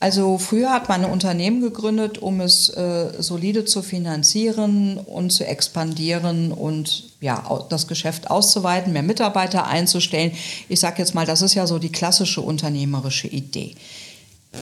[0.01, 5.47] Also früher hat man ein Unternehmen gegründet, um es äh, solide zu finanzieren und zu
[5.47, 10.33] expandieren und ja, das Geschäft auszuweiten, mehr Mitarbeiter einzustellen.
[10.69, 13.77] Ich sage jetzt mal, das ist ja so die klassische unternehmerische Idee.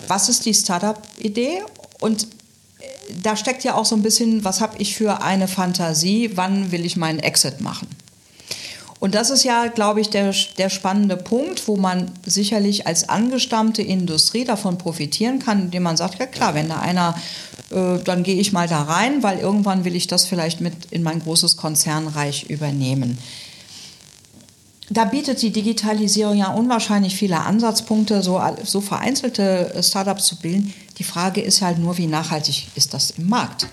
[0.06, 1.62] Was ist die Startup-Idee?
[2.00, 2.86] Und äh,
[3.22, 6.84] da steckt ja auch so ein bisschen, was habe ich für eine Fantasie, wann will
[6.84, 7.88] ich meinen Exit machen?
[9.00, 13.80] Und das ist ja, glaube ich, der, der spannende Punkt, wo man sicherlich als angestammte
[13.80, 17.16] Industrie davon profitieren kann, indem man sagt, ja klar, wenn da einer,
[17.70, 21.02] äh, dann gehe ich mal da rein, weil irgendwann will ich das vielleicht mit in
[21.02, 23.18] mein großes Konzernreich übernehmen.
[24.90, 30.74] Da bietet die Digitalisierung ja unwahrscheinlich viele Ansatzpunkte, so, so vereinzelte Startups zu bilden.
[30.98, 33.66] Die Frage ist halt nur, wie nachhaltig ist das im Markt?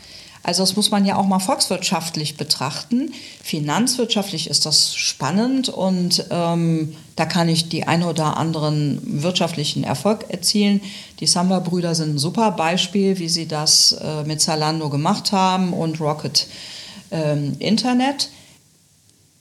[0.48, 3.12] Also das muss man ja auch mal volkswirtschaftlich betrachten.
[3.44, 10.30] Finanzwirtschaftlich ist das spannend und ähm, da kann ich die ein oder anderen wirtschaftlichen Erfolg
[10.30, 10.80] erzielen.
[11.20, 16.00] Die Samba-Brüder sind ein super Beispiel, wie sie das äh, mit Zalando gemacht haben und
[16.00, 16.48] Rocket
[17.12, 18.30] ähm, Internet.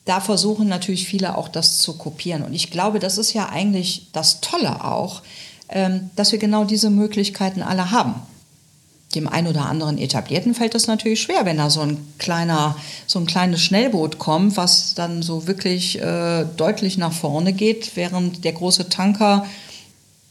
[0.06, 2.42] Da versuchen natürlich viele auch das zu kopieren.
[2.42, 5.22] Und ich glaube, das ist ja eigentlich das Tolle auch,
[5.68, 8.16] ähm, dass wir genau diese Möglichkeiten alle haben
[9.16, 12.76] dem einen oder anderen Etablierten fällt es natürlich schwer, wenn da so ein kleiner,
[13.06, 18.44] so ein kleines Schnellboot kommt, was dann so wirklich äh, deutlich nach vorne geht, während
[18.44, 19.46] der große Tanker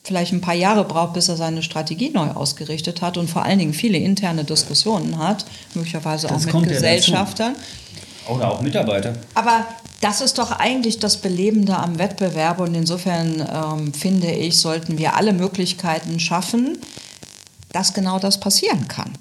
[0.03, 3.59] vielleicht ein paar Jahre braucht, bis er seine Strategie neu ausgerichtet hat und vor allen
[3.59, 7.55] Dingen viele interne Diskussionen hat, möglicherweise das auch mit Gesellschaftern.
[8.29, 9.13] Oder auch Mitarbeiter.
[9.33, 9.65] Aber
[10.01, 15.15] das ist doch eigentlich das Belebende am Wettbewerb und insofern ähm, finde ich, sollten wir
[15.15, 16.77] alle Möglichkeiten schaffen,
[17.75, 19.11] dass genau das passieren kann.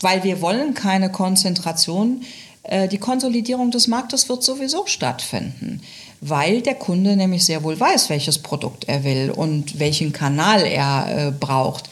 [0.00, 2.22] Weil wir wollen keine Konzentration.
[2.64, 5.80] Äh, die Konsolidierung des Marktes wird sowieso stattfinden,
[6.20, 11.28] weil der Kunde nämlich sehr wohl weiß, welches Produkt er will und welchen Kanal er
[11.28, 11.88] äh, braucht.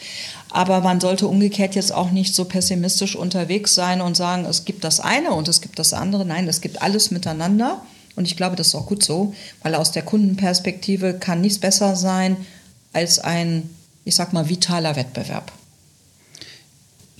[0.49, 4.83] Aber man sollte umgekehrt jetzt auch nicht so pessimistisch unterwegs sein und sagen, es gibt
[4.83, 6.25] das eine und es gibt das andere.
[6.25, 7.81] Nein, es gibt alles miteinander.
[8.15, 11.95] Und ich glaube, das ist auch gut so, weil aus der Kundenperspektive kann nichts besser
[11.95, 12.35] sein
[12.91, 13.69] als ein
[14.07, 15.51] ich sag mal, vitaler Wettbewerb.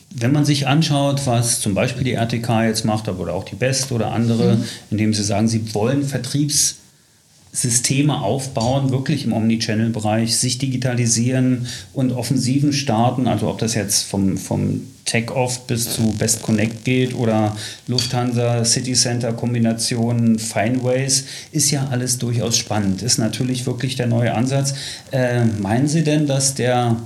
[0.09, 3.91] Wenn man sich anschaut, was zum Beispiel die RTK jetzt macht, oder auch die Best
[3.91, 4.63] oder andere, mhm.
[4.89, 13.27] indem sie sagen, sie wollen Vertriebssysteme aufbauen, wirklich im Omnichannel-Bereich, sich digitalisieren und Offensiven starten,
[13.27, 17.55] also ob das jetzt vom, vom Tech-Off bis zu Best Connect geht oder
[17.87, 23.01] Lufthansa, City Center Kombination, Fineways, ist ja alles durchaus spannend.
[23.01, 24.75] Ist natürlich wirklich der neue Ansatz.
[25.11, 26.97] Äh, meinen Sie denn, dass der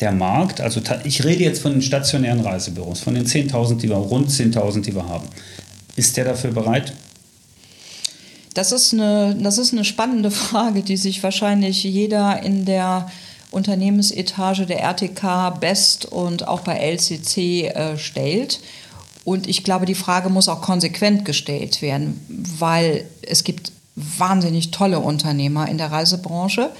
[0.00, 3.96] der Markt, also ich rede jetzt von den stationären Reisebüros, von den 10.000, die wir,
[3.96, 5.28] rund 10.000, die wir haben.
[5.94, 6.92] Ist der dafür bereit?
[8.54, 13.10] Das ist, eine, das ist eine spannende Frage, die sich wahrscheinlich jeder in der
[13.52, 18.60] Unternehmensetage der RTK Best und auch bei LCC äh, stellt.
[19.24, 22.20] Und ich glaube, die Frage muss auch konsequent gestellt werden,
[22.58, 26.70] weil es gibt wahnsinnig tolle Unternehmer in der Reisebranche.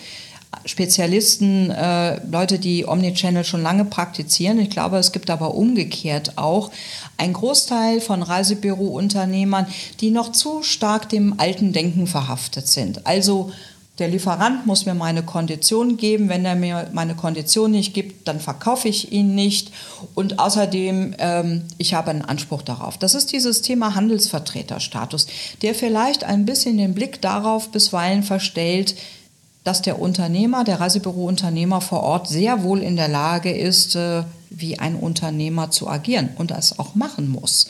[0.64, 4.58] Spezialisten, äh, Leute, die Omnichannel schon lange praktizieren.
[4.58, 6.70] Ich glaube, es gibt aber umgekehrt auch
[7.16, 9.66] einen Großteil von Reisebürounternehmern,
[10.00, 13.06] die noch zu stark dem alten Denken verhaftet sind.
[13.06, 13.50] Also
[13.98, 16.30] der Lieferant muss mir meine Kondition geben.
[16.30, 19.70] Wenn er mir meine Kondition nicht gibt, dann verkaufe ich ihn nicht.
[20.14, 22.96] Und außerdem, ähm, ich habe einen Anspruch darauf.
[22.96, 25.26] Das ist dieses Thema Handelsvertreterstatus,
[25.60, 28.94] der vielleicht ein bisschen den Blick darauf bisweilen verstellt,
[29.62, 34.78] dass der Unternehmer, der Reisebürounternehmer vor Ort sehr wohl in der Lage ist, äh, wie
[34.78, 37.68] ein Unternehmer zu agieren und das auch machen muss.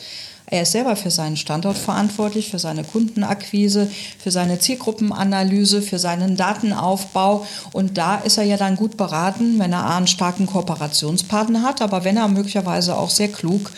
[0.53, 3.89] Er ist selber für seinen Standort verantwortlich, für seine Kundenakquise,
[4.19, 7.47] für seine Zielgruppenanalyse, für seinen Datenaufbau.
[7.71, 12.03] Und da ist er ja dann gut beraten, wenn er einen starken Kooperationspartner hat, aber
[12.03, 13.71] wenn er möglicherweise auch sehr klug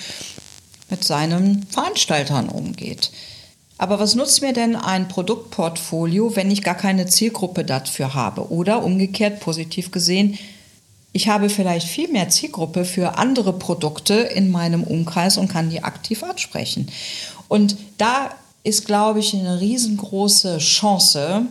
[0.90, 3.10] mit seinen Veranstaltern umgeht.
[3.78, 8.52] Aber was nutzt mir denn ein Produktportfolio, wenn ich gar keine Zielgruppe dafür habe?
[8.52, 10.38] Oder umgekehrt positiv gesehen,
[11.15, 15.82] ich habe vielleicht viel mehr Zielgruppe für andere Produkte in meinem Umkreis und kann die
[15.82, 16.91] aktiv ansprechen.
[17.47, 18.32] Und da
[18.63, 21.43] ist, glaube ich, eine riesengroße Chance,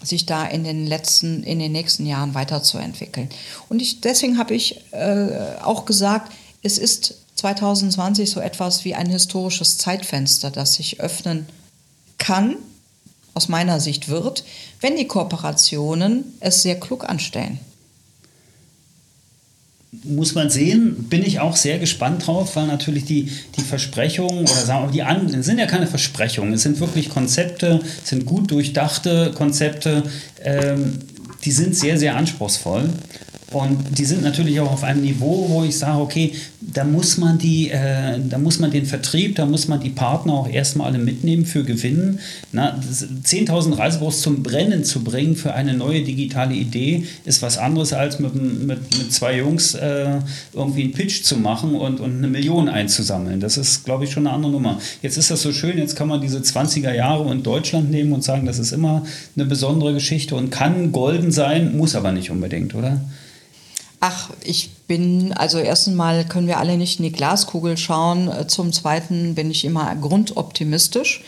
[0.00, 3.30] sich da in den letzten, in den nächsten Jahren weiterzuentwickeln.
[3.68, 9.10] Und ich, deswegen habe ich äh, auch gesagt, es ist 2020 so etwas wie ein
[9.10, 11.46] historisches Zeitfenster, das sich öffnen
[12.18, 12.54] kann,
[13.34, 14.44] aus meiner Sicht wird,
[14.80, 17.58] wenn die Kooperationen es sehr klug anstellen.
[20.04, 24.48] Muss man sehen, bin ich auch sehr gespannt drauf, weil natürlich die, die Versprechungen oder
[24.48, 28.50] sagen wir die an, sind ja keine Versprechungen, es sind wirklich Konzepte, es sind gut
[28.50, 30.02] durchdachte Konzepte,
[30.42, 30.98] ähm,
[31.44, 32.88] die sind sehr, sehr anspruchsvoll
[33.54, 37.38] und die sind natürlich auch auf einem Niveau, wo ich sage, okay, da muss man
[37.38, 40.98] die, äh, da muss man den Vertrieb, da muss man die Partner auch erstmal alle
[40.98, 42.20] mitnehmen für Gewinnen.
[42.54, 48.18] 10.000 Reisebüros zum Brennen zu bringen für eine neue digitale Idee ist was anderes als
[48.20, 50.20] mit, mit, mit zwei Jungs äh,
[50.52, 53.40] irgendwie einen Pitch zu machen und, und eine Million einzusammeln.
[53.40, 54.78] Das ist, glaube ich, schon eine andere Nummer.
[55.02, 58.22] Jetzt ist das so schön, jetzt kann man diese 20er Jahre in Deutschland nehmen und
[58.22, 59.04] sagen, das ist immer
[59.36, 63.00] eine besondere Geschichte und kann golden sein, muss aber nicht unbedingt, oder?
[64.04, 68.26] Ach, ich bin, also erstens mal können wir alle nicht in die Glaskugel schauen.
[68.26, 71.22] Äh, zum Zweiten bin ich immer grundoptimistisch,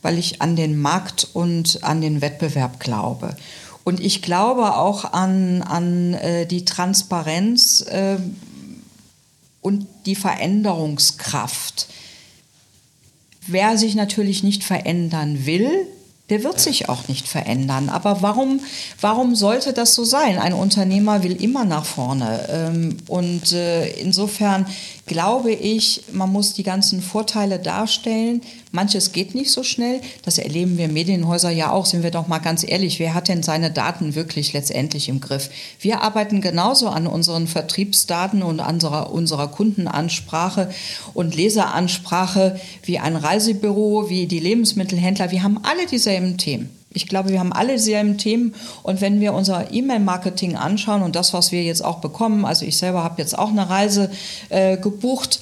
[0.00, 3.34] weil ich an den Markt und an den Wettbewerb glaube.
[3.82, 8.18] Und ich glaube auch an, an äh, die Transparenz äh,
[9.60, 11.88] und die Veränderungskraft.
[13.44, 15.68] Wer sich natürlich nicht verändern will,
[16.30, 17.88] der wird sich auch nicht verändern.
[17.88, 18.60] Aber warum,
[19.00, 20.38] warum sollte das so sein?
[20.38, 22.48] Ein Unternehmer will immer nach vorne.
[22.50, 24.66] Ähm, und äh, insofern
[25.10, 28.42] glaube ich, man muss die ganzen Vorteile darstellen.
[28.70, 30.00] Manches geht nicht so schnell.
[30.24, 31.84] Das erleben wir Medienhäuser ja auch.
[31.84, 33.00] Sind wir doch mal ganz ehrlich.
[33.00, 35.50] Wer hat denn seine Daten wirklich letztendlich im Griff?
[35.80, 40.70] Wir arbeiten genauso an unseren Vertriebsdaten und unserer, unserer Kundenansprache
[41.12, 45.32] und Leseransprache wie ein Reisebüro, wie die Lebensmittelhändler.
[45.32, 46.79] Wir haben alle dieselben Themen.
[46.92, 51.32] Ich glaube, wir haben alle dieselben Themen und wenn wir unser E-Mail-Marketing anschauen und das,
[51.32, 54.10] was wir jetzt auch bekommen, also ich selber habe jetzt auch eine Reise
[54.48, 55.40] äh, gebucht,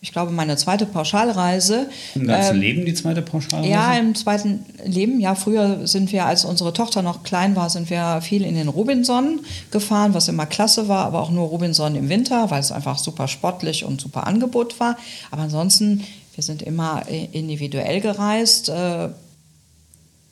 [0.00, 1.88] ich glaube, meine zweite Pauschalreise.
[2.14, 3.68] Im ganzen ähm, Leben die zweite Pauschalreise?
[3.68, 5.18] Ja, im zweiten Leben.
[5.18, 8.68] Ja, früher sind wir, als unsere Tochter noch klein war, sind wir viel in den
[8.68, 9.40] Robinson
[9.72, 13.26] gefahren, was immer klasse war, aber auch nur Robinson im Winter, weil es einfach super
[13.26, 14.96] sportlich und super Angebot war.
[15.32, 16.04] Aber ansonsten,
[16.34, 18.68] wir sind immer äh, individuell gereist.
[18.68, 19.08] Äh,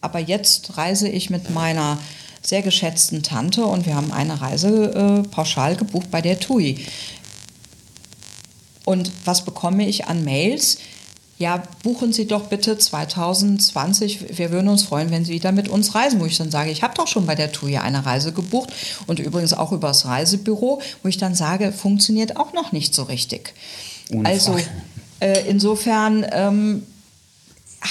[0.06, 1.98] aber jetzt reise ich mit meiner
[2.40, 6.86] sehr geschätzten Tante und wir haben eine Reise äh, pauschal gebucht bei der TUI.
[8.84, 10.78] Und was bekomme ich an Mails?
[11.38, 14.38] Ja, buchen Sie doch bitte 2020.
[14.38, 16.20] Wir würden uns freuen, wenn Sie wieder mit uns reisen.
[16.20, 18.72] Wo ich dann sage, ich habe doch schon bei der TUI eine Reise gebucht
[19.08, 23.54] und übrigens auch übers Reisebüro, wo ich dann sage, funktioniert auch noch nicht so richtig.
[24.12, 24.56] Ohne also
[25.18, 26.86] äh, insofern ähm,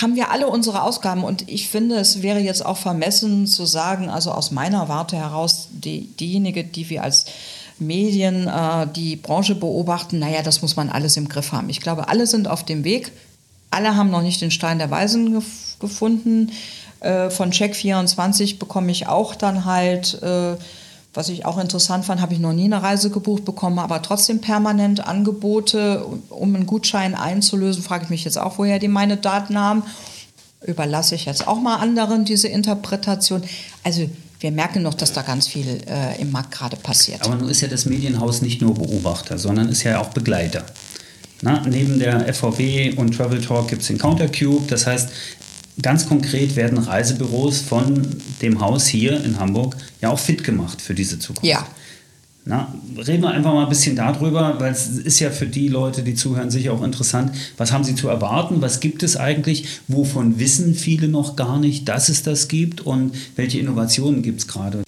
[0.02, 4.10] haben wir alle unsere Ausgaben und ich finde, es wäre jetzt auch vermessen zu sagen,
[4.10, 7.26] also aus meiner Warte heraus, die, diejenige, die wir als
[7.80, 11.70] Medien äh, die Branche beobachten, naja, das muss man alles im Griff haben.
[11.70, 13.12] Ich glaube, alle sind auf dem Weg.
[13.72, 16.52] Alle haben noch nicht den Stein der Weisen gef gefunden.
[17.02, 20.56] Äh, von Check24 bekomme ich auch dann halt äh,
[21.16, 24.42] was ich auch interessant fand, habe ich noch nie eine Reise gebucht bekommen, aber trotzdem
[24.42, 29.58] permanent Angebote, um einen Gutschein einzulösen, frage ich mich jetzt auch, woher die meine Daten
[29.58, 29.84] haben.
[30.66, 33.44] Überlasse ich jetzt auch mal anderen diese Interpretation.
[33.84, 37.24] Also wir merken noch, dass da ganz viel äh, im Markt gerade passiert.
[37.24, 40.66] Aber nun ist ja das Medienhaus nicht nur Beobachter, sondern ist ja auch Begleiter.
[41.42, 44.66] Na, neben der FVB und Travel Talk gibt es den Countercube.
[44.68, 45.10] Das heißt,
[45.82, 48.08] Ganz konkret werden Reisebüros von
[48.42, 51.46] dem Haus hier in Hamburg ja auch fit gemacht für diese Zukunft.
[51.46, 51.68] Ja.
[52.48, 56.04] Na, reden wir einfach mal ein bisschen darüber, weil es ist ja für die Leute,
[56.04, 57.32] die zuhören, sicher auch interessant.
[57.58, 58.62] Was haben sie zu erwarten?
[58.62, 59.68] Was gibt es eigentlich?
[59.88, 62.82] Wovon wissen viele noch gar nicht, dass es das gibt?
[62.82, 64.85] Und welche Innovationen gibt es gerade?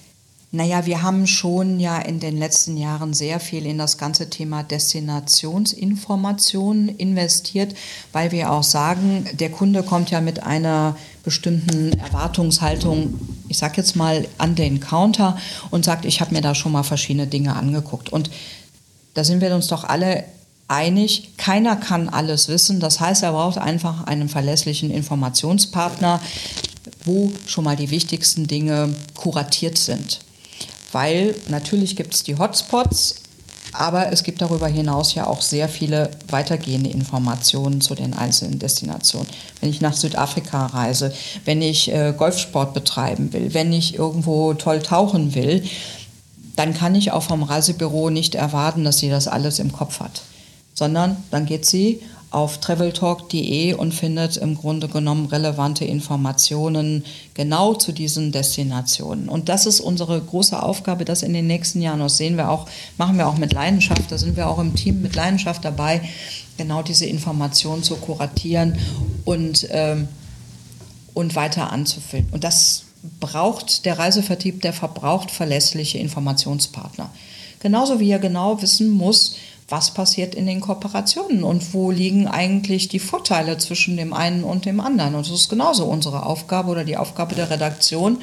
[0.50, 4.62] Naja, wir haben schon ja in den letzten Jahren sehr viel in das ganze Thema
[4.62, 7.74] Destinationsinformation investiert,
[8.12, 13.12] weil wir auch sagen, der Kunde kommt ja mit einer bestimmten Erwartungshaltung,
[13.48, 15.36] ich sag jetzt mal, an den Counter
[15.70, 18.08] und sagt, ich habe mir da schon mal verschiedene Dinge angeguckt.
[18.08, 18.30] Und
[19.12, 20.24] da sind wir uns doch alle
[20.66, 22.80] einig, keiner kann alles wissen.
[22.80, 26.22] Das heißt, er braucht einfach einen verlässlichen Informationspartner,
[27.04, 30.20] wo schon mal die wichtigsten Dinge kuratiert sind
[30.92, 33.16] weil natürlich gibt es die Hotspots,
[33.72, 39.28] aber es gibt darüber hinaus ja auch sehr viele weitergehende Informationen zu den einzelnen Destinationen.
[39.60, 41.12] Wenn ich nach Südafrika reise,
[41.44, 45.62] wenn ich äh, Golfsport betreiben will, wenn ich irgendwo toll tauchen will,
[46.56, 50.22] dann kann ich auch vom Reisebüro nicht erwarten, dass sie das alles im Kopf hat,
[50.74, 57.92] sondern dann geht sie auf traveltalk.de und findet im Grunde genommen relevante Informationen genau zu
[57.92, 59.28] diesen Destinationen.
[59.28, 62.68] Und das ist unsere große Aufgabe, das in den nächsten Jahren, das sehen wir auch,
[62.98, 66.02] machen wir auch mit Leidenschaft, da sind wir auch im Team mit Leidenschaft dabei,
[66.58, 68.76] genau diese Informationen zu kuratieren
[69.24, 70.08] und, ähm,
[71.14, 72.28] und weiter anzufüllen.
[72.30, 72.84] Und das
[73.20, 77.10] braucht der Reisevertrieb, der verbraucht verlässliche Informationspartner.
[77.60, 79.36] Genauso wie er genau wissen muss,
[79.68, 84.64] was passiert in den Kooperationen und wo liegen eigentlich die Vorteile zwischen dem einen und
[84.64, 85.14] dem anderen.
[85.14, 88.18] Und das ist genauso unsere Aufgabe oder die Aufgabe der Redaktion,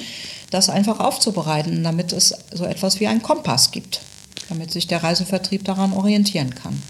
[0.50, 4.02] das einfach aufzubereiten, damit es so etwas wie einen Kompass gibt,
[4.50, 6.82] damit sich der Reisevertrieb daran orientieren kann.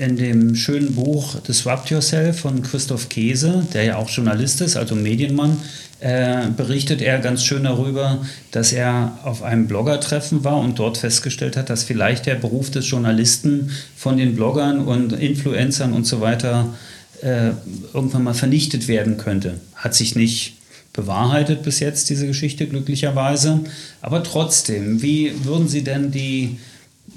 [0.00, 4.94] In dem schönen Buch Disrupt Yourself von Christoph Käse, der ja auch Journalist ist, also
[4.94, 5.58] Medienmann,
[6.00, 11.58] äh, berichtet er ganz schön darüber, dass er auf einem Bloggertreffen war und dort festgestellt
[11.58, 16.72] hat, dass vielleicht der Beruf des Journalisten von den Bloggern und Influencern und so weiter
[17.20, 17.50] äh,
[17.92, 19.60] irgendwann mal vernichtet werden könnte.
[19.74, 20.54] Hat sich nicht
[20.94, 23.60] bewahrheitet bis jetzt, diese Geschichte glücklicherweise.
[24.00, 26.56] Aber trotzdem, wie würden Sie denn die,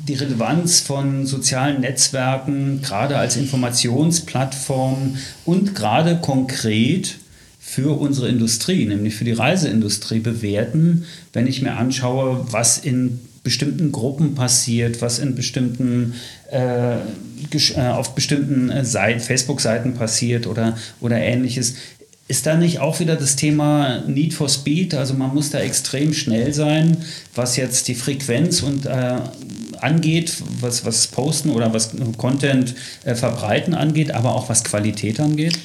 [0.07, 7.15] die Relevanz von sozialen Netzwerken, gerade als Informationsplattform und gerade konkret
[7.59, 13.91] für unsere Industrie, nämlich für die Reiseindustrie, bewerten, wenn ich mir anschaue, was in bestimmten
[13.91, 16.13] Gruppen passiert, was in bestimmten
[16.51, 21.75] äh, äh auf bestimmten äh, Facebook-Seiten passiert oder, oder ähnliches.
[22.27, 24.93] Ist da nicht auch wieder das Thema Need for Speed?
[24.93, 26.97] Also man muss da extrem schnell sein,
[27.35, 29.19] was jetzt die Frequenz und äh,
[29.83, 35.59] angeht, was, was Posten oder was Content äh, verbreiten angeht, aber auch was Qualität angeht?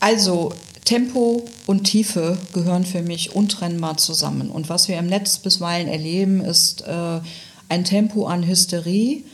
[0.00, 0.52] Also
[0.84, 4.50] Tempo und Tiefe gehören für mich untrennbar zusammen.
[4.50, 7.20] Und was wir im Netz bisweilen erleben, ist äh,
[7.68, 9.24] ein Tempo an Hysterie,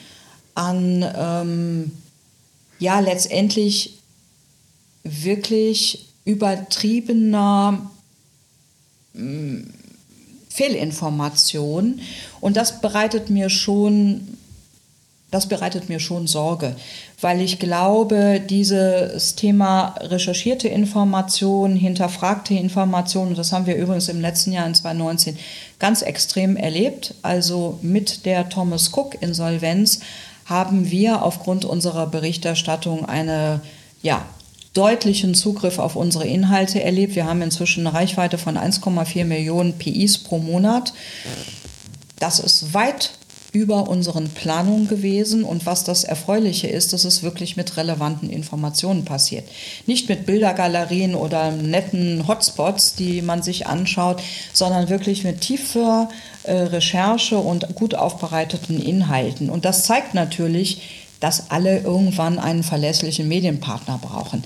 [0.54, 1.92] an ähm,
[2.78, 3.98] ja letztendlich
[5.02, 7.90] wirklich übertriebener
[9.14, 9.60] mm,
[10.56, 12.00] Fehlinformation.
[12.40, 14.36] Und das bereitet mir schon
[15.32, 16.76] das bereitet mir schon Sorge,
[17.20, 24.52] weil ich glaube, dieses Thema recherchierte Information, hinterfragte Information, das haben wir übrigens im letzten
[24.52, 25.36] Jahr in 2019
[25.80, 27.14] ganz extrem erlebt.
[27.22, 29.98] Also mit der Thomas Cook Insolvenz
[30.44, 33.60] haben wir aufgrund unserer Berichterstattung eine
[34.02, 34.24] ja,
[34.76, 37.14] deutlichen Zugriff auf unsere Inhalte erlebt.
[37.14, 40.92] Wir haben inzwischen eine Reichweite von 1,4 Millionen PIs pro Monat.
[42.18, 43.12] Das ist weit
[43.56, 45.42] über unseren Planungen gewesen.
[45.42, 49.48] Und was das Erfreuliche ist, dass es wirklich mit relevanten Informationen passiert.
[49.86, 54.22] Nicht mit Bildergalerien oder netten Hotspots, die man sich anschaut,
[54.52, 56.10] sondern wirklich mit tiefer
[56.42, 59.48] äh, Recherche und gut aufbereiteten Inhalten.
[59.48, 64.44] Und das zeigt natürlich, dass alle irgendwann einen verlässlichen Medienpartner brauchen.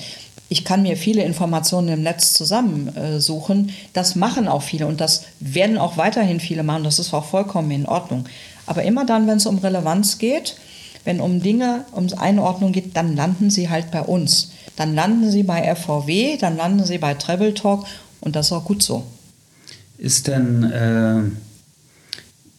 [0.49, 3.71] Ich kann mir viele Informationen im Netz zusammensuchen.
[3.93, 6.83] Das machen auch viele und das werden auch weiterhin viele machen.
[6.83, 8.25] Das ist auch vollkommen in Ordnung.
[8.67, 10.57] Aber immer dann, wenn es um Relevanz geht,
[11.05, 14.51] wenn um Dinge, um Einordnung geht, dann landen sie halt bei uns.
[14.77, 17.87] Dann landen sie bei FVW, dann landen sie bei Travel Talk
[18.21, 19.05] und das ist auch gut so.
[19.99, 21.31] Ist denn äh,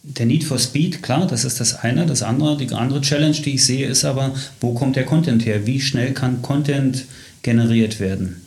[0.04, 2.06] der Need for Speed, klar, das ist das eine.
[2.06, 5.68] Das andere, die andere Challenge, die ich sehe, ist aber, wo kommt der Content her?
[5.68, 7.06] Wie schnell kann Content
[7.44, 8.42] generiert werden?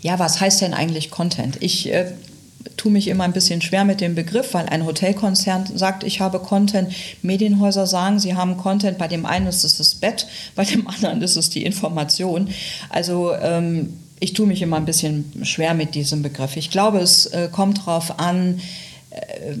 [0.00, 1.58] Ja, was heißt denn eigentlich Content?
[1.60, 2.12] Ich äh,
[2.76, 6.38] tue mich immer ein bisschen schwer mit dem Begriff, weil ein Hotelkonzern sagt, ich habe
[6.38, 6.90] Content.
[7.20, 8.96] Medienhäuser sagen, sie haben Content.
[8.96, 12.48] Bei dem einen ist es das Bett, bei dem anderen ist es die Information.
[12.88, 16.56] Also ähm, ich tue mich immer ein bisschen schwer mit diesem Begriff.
[16.56, 18.60] Ich glaube, es äh, kommt darauf an,
[19.10, 19.54] äh,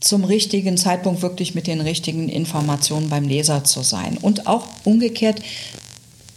[0.00, 4.16] zum richtigen Zeitpunkt wirklich mit den richtigen Informationen beim Leser zu sein.
[4.20, 5.40] Und auch umgekehrt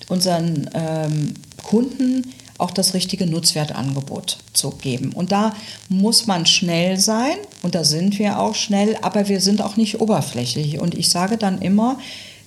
[0.09, 1.33] unseren ähm,
[1.63, 5.13] Kunden auch das richtige Nutzwertangebot zu geben.
[5.13, 5.55] Und da
[5.89, 9.99] muss man schnell sein und da sind wir auch schnell, aber wir sind auch nicht
[9.99, 10.79] oberflächlich.
[10.79, 11.97] Und ich sage dann immer,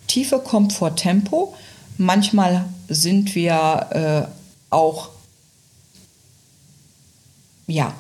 [0.06, 1.54] Tiefe kommt vor Tempo.
[1.98, 5.10] Manchmal sind wir äh, auch,
[7.66, 7.92] ja,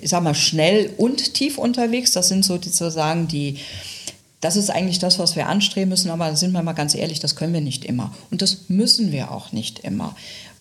[0.00, 2.12] ich sag mal, schnell und tief unterwegs.
[2.12, 3.58] Das sind sozusagen die,
[4.40, 7.36] das ist eigentlich das, was wir anstreben müssen, aber sind wir mal ganz ehrlich, das
[7.36, 8.14] können wir nicht immer.
[8.30, 10.14] Und das müssen wir auch nicht immer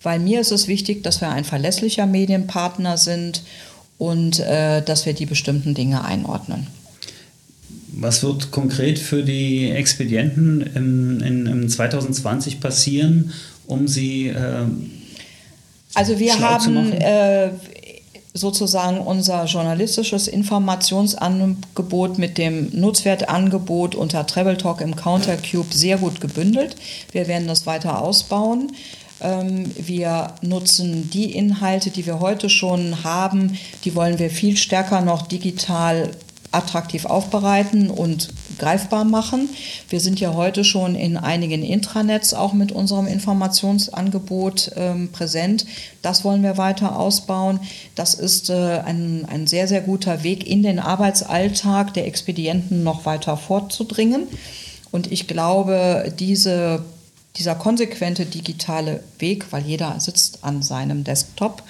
[0.05, 3.41] weil mir ist es wichtig, dass wir ein verlässlicher Medienpartner sind
[3.97, 6.67] und äh, dass wir die bestimmten Dinge einordnen.
[7.97, 13.31] Was wird konkret für die Expedienten im, in, im 2020 passieren,
[13.67, 14.65] um sie äh,
[15.95, 17.49] Also wir haben äh,
[18.35, 26.75] sozusagen unser journalistisches Informationsangebot mit dem Nutzwertangebot unter Travel Talk im Countercube sehr gut gebündelt.
[27.13, 28.73] Wir werden das weiter ausbauen.
[29.21, 34.99] Ähm, wir nutzen die Inhalte, die wir heute schon haben, die wollen wir viel stärker
[34.99, 36.11] noch digital
[36.51, 39.49] attraktiv aufbereiten und greifbar machen.
[39.89, 45.65] Wir sind ja heute schon in einigen Intranets auch mit unserem Informationsangebot ähm, präsent.
[46.01, 47.59] Das wollen wir weiter ausbauen.
[47.95, 53.05] Das ist äh, ein, ein sehr, sehr guter Weg in den Arbeitsalltag der Expedienten noch
[53.05, 54.27] weiter fortzudringen.
[54.91, 56.83] Und ich glaube, diese
[57.37, 61.63] dieser konsequente digitale Weg, weil jeder sitzt an seinem Desktop,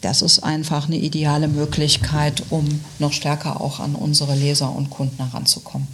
[0.00, 5.16] das ist einfach eine ideale Möglichkeit, um noch stärker auch an unsere Leser und Kunden
[5.16, 5.88] heranzukommen.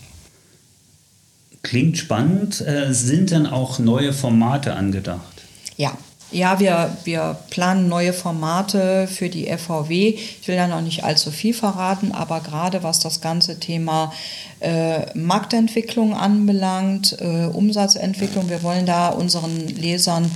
[1.65, 2.61] Klingt spannend.
[2.61, 5.43] Äh, sind denn auch neue Formate angedacht?
[5.77, 5.97] Ja,
[6.31, 10.11] ja, wir, wir planen neue Formate für die FVW.
[10.11, 14.13] Ich will da noch nicht allzu viel verraten, aber gerade was das ganze Thema
[14.61, 20.31] äh, Marktentwicklung anbelangt, äh, Umsatzentwicklung, wir wollen da unseren Lesern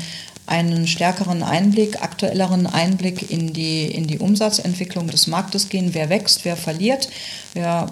[0.49, 5.95] einen stärkeren Einblick, aktuelleren Einblick in die, in die Umsatzentwicklung des Marktes gehen.
[5.95, 7.11] Wer wächst, wer verliert.
[7.55, 7.87] Wir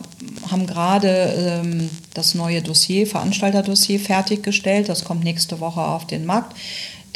[0.51, 4.89] haben gerade ähm, das neue Dossier, Veranstalterdossier fertiggestellt.
[4.89, 6.57] Das kommt nächste Woche auf den Markt.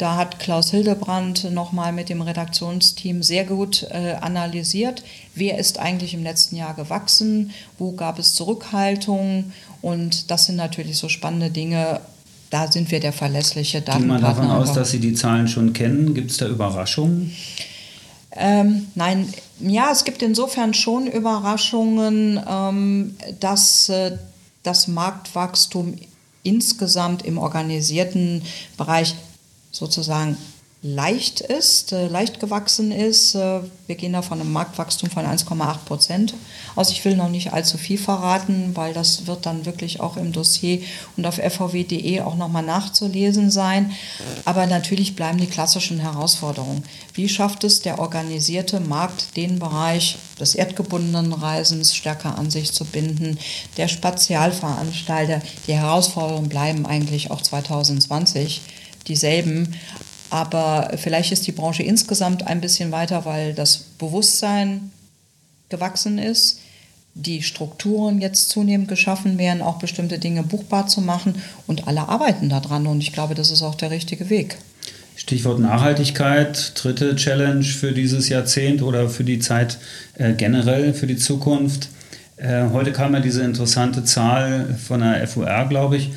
[0.01, 5.03] Da hat Klaus Hildebrand nochmal mit dem Redaktionsteam sehr gut äh, analysiert,
[5.35, 10.97] wer ist eigentlich im letzten Jahr gewachsen, wo gab es Zurückhaltung und das sind natürlich
[10.97, 12.01] so spannende Dinge.
[12.51, 14.15] Da sind wir der verlässliche Datenpartner.
[14.15, 16.13] Gehen wir davon aus, dass Sie die Zahlen schon kennen.
[16.13, 17.33] Gibt es da Überraschungen?
[18.33, 24.17] Ähm, nein, ja, es gibt insofern schon Überraschungen, ähm, dass äh,
[24.63, 25.95] das Marktwachstum
[26.43, 28.41] insgesamt im organisierten
[28.77, 29.15] Bereich
[29.71, 30.37] sozusagen
[30.83, 33.35] leicht ist, äh, leicht gewachsen ist.
[33.35, 36.33] Äh, wir gehen da von einem Marktwachstum von 1,8 Prozent
[36.75, 36.89] aus.
[36.89, 40.81] Ich will noch nicht allzu viel verraten, weil das wird dann wirklich auch im Dossier
[41.17, 43.91] und auf fvw.de auch nochmal nachzulesen sein.
[44.43, 46.83] Aber natürlich bleiben die klassischen Herausforderungen.
[47.13, 52.85] Wie schafft es der organisierte Markt, den Bereich des erdgebundenen Reisens stärker an sich zu
[52.85, 53.37] binden?
[53.77, 58.61] Der Spezialveranstalter, die Herausforderungen bleiben eigentlich auch 2020
[59.07, 59.75] dieselben.
[60.31, 64.91] Aber vielleicht ist die Branche insgesamt ein bisschen weiter, weil das Bewusstsein
[65.69, 66.61] gewachsen ist,
[67.13, 71.35] die Strukturen jetzt zunehmend geschaffen werden, auch bestimmte Dinge buchbar zu machen
[71.67, 74.57] und alle arbeiten daran und ich glaube, das ist auch der richtige Weg.
[75.17, 79.77] Stichwort Nachhaltigkeit, dritte Challenge für dieses Jahrzehnt oder für die Zeit
[80.17, 81.89] äh, generell, für die Zukunft.
[82.37, 86.11] Äh, heute kam ja diese interessante Zahl von der FUR, glaube ich,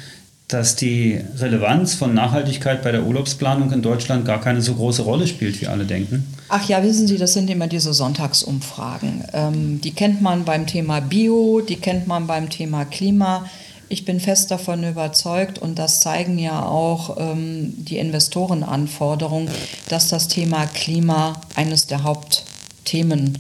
[0.49, 5.26] dass die Relevanz von Nachhaltigkeit bei der Urlaubsplanung in Deutschland gar keine so große Rolle
[5.26, 6.34] spielt, wie alle denken?
[6.49, 9.24] Ach ja, wissen Sie, das sind immer diese Sonntagsumfragen.
[9.32, 13.49] Ähm, die kennt man beim Thema Bio, die kennt man beim Thema Klima.
[13.88, 19.49] Ich bin fest davon überzeugt und das zeigen ja auch ähm, die Investorenanforderungen,
[19.88, 23.38] dass das Thema Klima eines der Hauptthemen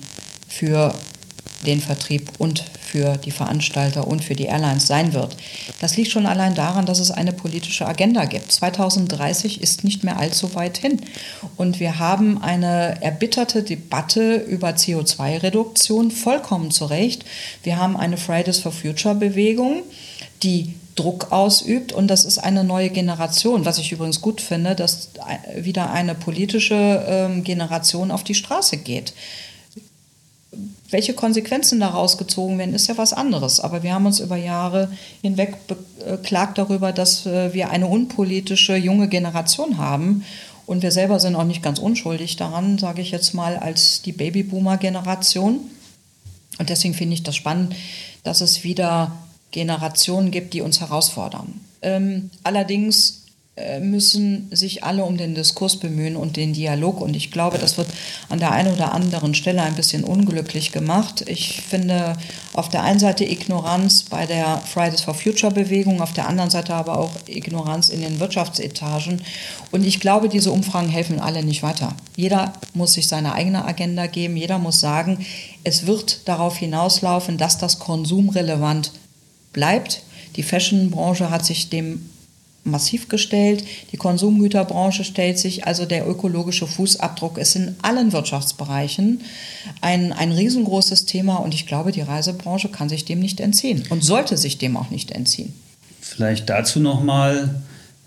[0.48, 0.94] für
[1.66, 2.64] den Vertrieb und
[2.94, 5.36] für die Veranstalter und für die Airlines sein wird.
[5.80, 8.52] Das liegt schon allein daran, dass es eine politische Agenda gibt.
[8.52, 11.00] 2030 ist nicht mehr allzu weit hin.
[11.56, 17.24] Und wir haben eine erbitterte Debatte über CO2-Reduktion, vollkommen zu Recht.
[17.64, 19.82] Wir haben eine Fridays for Future-Bewegung,
[20.44, 25.10] die Druck ausübt und das ist eine neue Generation, was ich übrigens gut finde, dass
[25.56, 29.14] wieder eine politische ähm, Generation auf die Straße geht.
[30.94, 33.58] Welche Konsequenzen daraus gezogen werden, ist ja was anderes.
[33.58, 34.92] Aber wir haben uns über Jahre
[35.22, 40.24] hinweg beklagt darüber, dass äh, wir eine unpolitische junge Generation haben.
[40.66, 44.12] Und wir selber sind auch nicht ganz unschuldig daran, sage ich jetzt mal, als die
[44.12, 45.62] Babyboomer-Generation.
[46.60, 47.74] Und deswegen finde ich das spannend,
[48.22, 49.10] dass es wieder
[49.50, 51.60] Generationen gibt, die uns herausfordern.
[51.82, 53.23] Ähm, allerdings äh,
[53.80, 57.00] müssen sich alle um den Diskurs bemühen und den Dialog.
[57.00, 57.86] Und ich glaube, das wird
[58.28, 61.22] an der einen oder anderen Stelle ein bisschen unglücklich gemacht.
[61.28, 62.16] Ich finde
[62.52, 66.74] auf der einen Seite Ignoranz bei der Fridays for Future Bewegung, auf der anderen Seite
[66.74, 69.22] aber auch Ignoranz in den Wirtschaftsetagen.
[69.70, 71.94] Und ich glaube, diese Umfragen helfen alle nicht weiter.
[72.16, 74.36] Jeder muss sich seine eigene Agenda geben.
[74.36, 75.24] Jeder muss sagen,
[75.62, 78.90] es wird darauf hinauslaufen, dass das konsumrelevant
[79.52, 80.02] bleibt.
[80.34, 82.10] Die Fashionbranche hat sich dem
[82.64, 83.64] massiv gestellt.
[83.92, 89.20] Die Konsumgüterbranche stellt sich, also der ökologische Fußabdruck ist in allen Wirtschaftsbereichen
[89.80, 94.02] ein, ein riesengroßes Thema und ich glaube, die Reisebranche kann sich dem nicht entziehen und
[94.02, 95.52] sollte sich dem auch nicht entziehen.
[96.00, 97.62] Vielleicht dazu nochmal,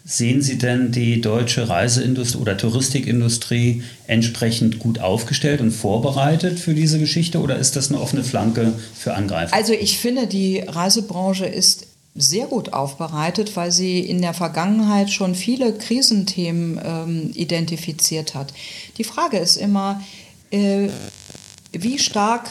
[0.05, 6.97] sehen Sie denn die deutsche Reiseindustrie oder Touristikindustrie entsprechend gut aufgestellt und vorbereitet für diese
[6.97, 9.53] Geschichte oder ist das eine offene Flanke für Angreifer?
[9.53, 11.86] Also ich finde, die Reisebranche ist
[12.17, 18.53] sehr gut aufbereitet, weil sie in der Vergangenheit schon viele Krisenthemen ähm, identifiziert hat.
[18.97, 20.01] Die Frage ist immer,
[20.51, 20.89] äh,
[21.71, 22.49] wie stark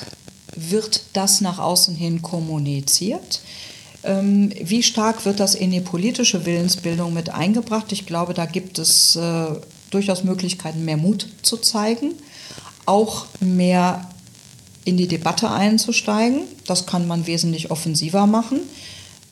[0.54, 3.40] wird das nach außen hin kommuniziert?
[4.04, 7.90] Ähm, wie stark wird das in die politische Willensbildung mit eingebracht?
[7.90, 9.46] Ich glaube, da gibt es äh,
[9.90, 12.12] durchaus Möglichkeiten, mehr Mut zu zeigen,
[12.86, 14.08] auch mehr
[14.84, 16.42] in die Debatte einzusteigen.
[16.66, 18.60] Das kann man wesentlich offensiver machen.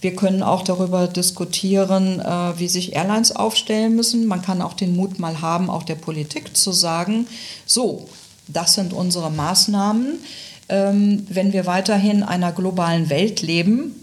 [0.05, 4.27] Wir können auch darüber diskutieren, äh, wie sich Airlines aufstellen müssen.
[4.27, 7.27] Man kann auch den Mut mal haben, auch der Politik zu sagen,
[7.65, 8.07] so,
[8.47, 10.19] das sind unsere Maßnahmen.
[10.69, 13.95] Ähm, wenn wir weiterhin in einer globalen Welt leben,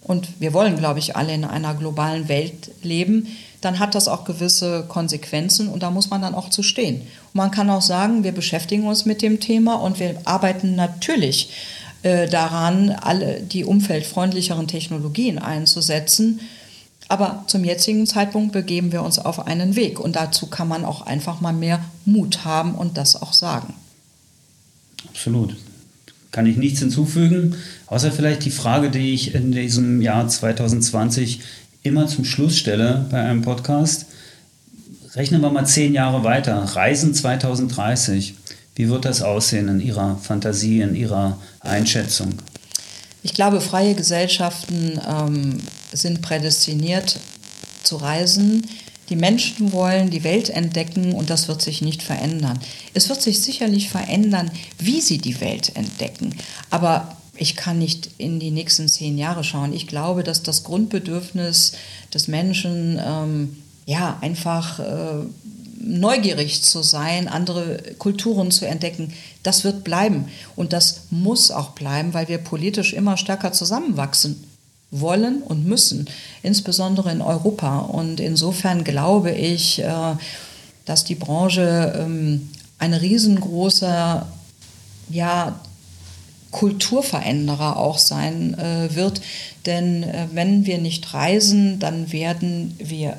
[0.00, 3.28] und wir wollen, glaube ich, alle in einer globalen Welt leben,
[3.60, 7.02] dann hat das auch gewisse Konsequenzen und da muss man dann auch zu stehen.
[7.02, 11.50] Und man kann auch sagen, wir beschäftigen uns mit dem Thema und wir arbeiten natürlich
[12.02, 16.40] äh, daran, alle die umfeldfreundlicheren Technologien einzusetzen.
[17.08, 21.02] Aber zum jetzigen Zeitpunkt begeben wir uns auf einen Weg und dazu kann man auch
[21.02, 23.74] einfach mal mehr Mut haben und das auch sagen.
[25.08, 25.56] Absolut.
[26.30, 31.40] Kann ich nichts hinzufügen, außer vielleicht die Frage, die ich in diesem Jahr 2020
[31.82, 34.06] immer zum Schluss stelle bei einem Podcast.
[35.14, 36.56] Rechnen wir mal zehn Jahre weiter.
[36.56, 38.34] Reisen 2030.
[38.80, 42.32] Wie wird das aussehen in Ihrer Fantasie, in Ihrer Einschätzung?
[43.22, 45.58] Ich glaube, freie Gesellschaften ähm,
[45.92, 47.18] sind prädestiniert
[47.82, 48.66] zu reisen.
[49.10, 52.58] Die Menschen wollen die Welt entdecken und das wird sich nicht verändern.
[52.94, 56.34] Es wird sich sicherlich verändern, wie sie die Welt entdecken.
[56.70, 59.74] Aber ich kann nicht in die nächsten zehn Jahre schauen.
[59.74, 61.72] Ich glaube, dass das Grundbedürfnis
[62.14, 65.26] des Menschen ähm, ja einfach äh,
[65.80, 69.12] neugierig zu sein, andere Kulturen zu entdecken,
[69.42, 70.26] das wird bleiben.
[70.56, 74.44] Und das muss auch bleiben, weil wir politisch immer stärker zusammenwachsen
[74.90, 76.08] wollen und müssen,
[76.42, 77.78] insbesondere in Europa.
[77.80, 80.16] Und insofern glaube ich, äh,
[80.84, 84.26] dass die Branche ähm, ein riesengroßer
[85.08, 85.60] ja,
[86.50, 89.20] Kulturveränderer auch sein äh, wird.
[89.66, 93.18] Denn äh, wenn wir nicht reisen, dann werden wir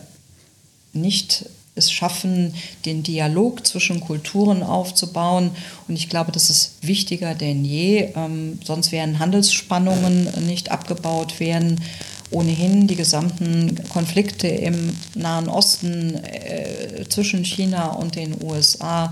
[0.94, 1.46] nicht
[1.76, 2.54] es schaffen,
[2.86, 5.52] den Dialog zwischen Kulturen aufzubauen.
[5.88, 8.10] Und ich glaube, das ist wichtiger denn je.
[8.16, 11.82] Ähm, sonst werden Handelsspannungen nicht abgebaut werden.
[12.30, 19.12] Ohnehin die gesamten Konflikte im Nahen Osten äh, zwischen China und den USA.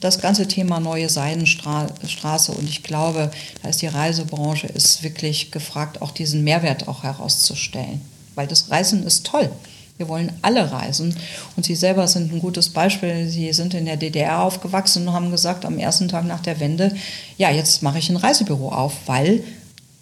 [0.00, 3.32] Das ganze Thema neue Seidenstraße und ich glaube,
[3.62, 8.00] da ist die Reisebranche ist wirklich gefragt, auch diesen Mehrwert auch herauszustellen,
[8.36, 9.50] weil das Reisen ist toll.
[9.98, 11.14] Wir wollen alle reisen.
[11.56, 13.28] Und Sie selber sind ein gutes Beispiel.
[13.28, 16.92] Sie sind in der DDR aufgewachsen und haben gesagt, am ersten Tag nach der Wende,
[17.36, 19.42] ja, jetzt mache ich ein Reisebüro auf, weil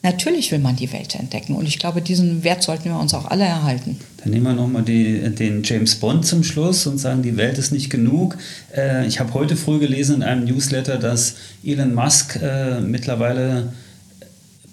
[0.02, 1.54] natürlich will man die Welt entdecken.
[1.54, 3.98] Und ich glaube, diesen Wert sollten wir uns auch alle erhalten.
[4.18, 7.88] Dann nehmen wir nochmal den James Bond zum Schluss und sagen, die Welt ist nicht
[7.88, 8.36] genug.
[8.76, 13.72] Äh, ich habe heute früh gelesen in einem Newsletter, dass Elon Musk äh, mittlerweile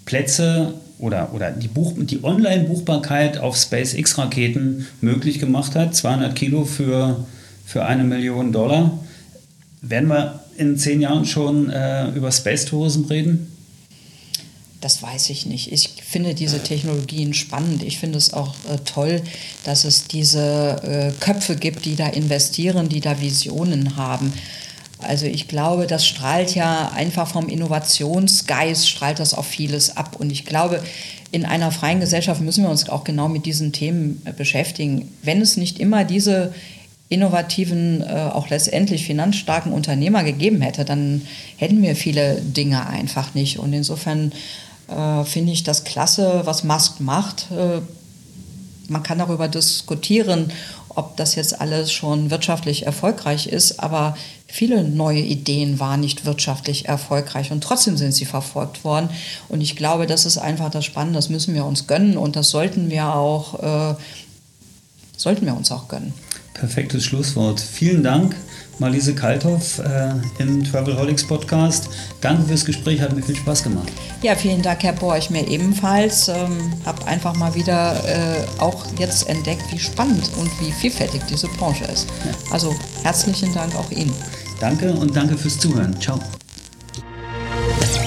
[0.04, 1.68] Plätze oder, oder die,
[2.04, 5.94] die Online-Buchbarkeit auf SpaceX-Raketen möglich gemacht hat.
[5.94, 7.26] 200 Kilo für,
[7.66, 8.98] für eine Million Dollar.
[9.82, 13.50] Werden wir in zehn Jahren schon äh, über Space Tourism reden?
[14.80, 15.72] Das weiß ich nicht.
[15.72, 17.82] Ich finde diese Technologien spannend.
[17.82, 19.22] Ich finde es auch äh, toll,
[19.64, 24.32] dass es diese äh, Köpfe gibt, die da investieren, die da Visionen haben.
[25.06, 30.16] Also ich glaube, das strahlt ja einfach vom Innovationsgeist, strahlt das auf vieles ab.
[30.18, 30.82] Und ich glaube,
[31.30, 35.10] in einer freien Gesellschaft müssen wir uns auch genau mit diesen Themen äh, beschäftigen.
[35.22, 36.54] Wenn es nicht immer diese
[37.08, 41.22] innovativen, äh, auch letztendlich finanzstarken Unternehmer gegeben hätte, dann
[41.56, 43.58] hätten wir viele Dinge einfach nicht.
[43.58, 44.32] Und insofern
[44.88, 47.46] äh, finde ich das klasse, was Musk macht.
[47.50, 47.80] Äh,
[48.88, 50.52] man kann darüber diskutieren,
[50.90, 54.16] ob das jetzt alles schon wirtschaftlich erfolgreich ist, aber
[54.54, 59.08] viele neue Ideen waren nicht wirtschaftlich erfolgreich und trotzdem sind sie verfolgt worden.
[59.48, 62.50] Und ich glaube, das ist einfach das Spannende, das müssen wir uns gönnen und das
[62.50, 63.94] sollten wir auch, äh,
[65.16, 66.14] sollten wir uns auch gönnen.
[66.54, 67.58] Perfektes Schlusswort.
[67.58, 68.36] Vielen Dank,
[68.78, 71.88] Marlise Kalthoff äh, im Travelholics Podcast.
[72.20, 73.90] Danke fürs Gespräch, hat mir viel Spaß gemacht.
[74.22, 76.28] Ja, vielen Dank, Herr Borch, mir ebenfalls.
[76.28, 81.48] Ähm, hab einfach mal wieder äh, auch jetzt entdeckt, wie spannend und wie vielfältig diese
[81.48, 82.06] Branche ist.
[82.24, 82.52] Ja.
[82.52, 84.14] Also herzlichen Dank auch Ihnen.
[84.60, 85.98] Danke und danke fürs Zuhören.
[86.00, 86.18] Ciao.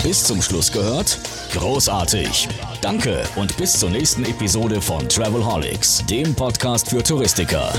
[0.03, 1.19] Bis zum Schluss gehört?
[1.53, 2.47] Großartig.
[2.81, 7.73] Danke und bis zur nächsten Episode von Travelholics, dem Podcast für Touristiker.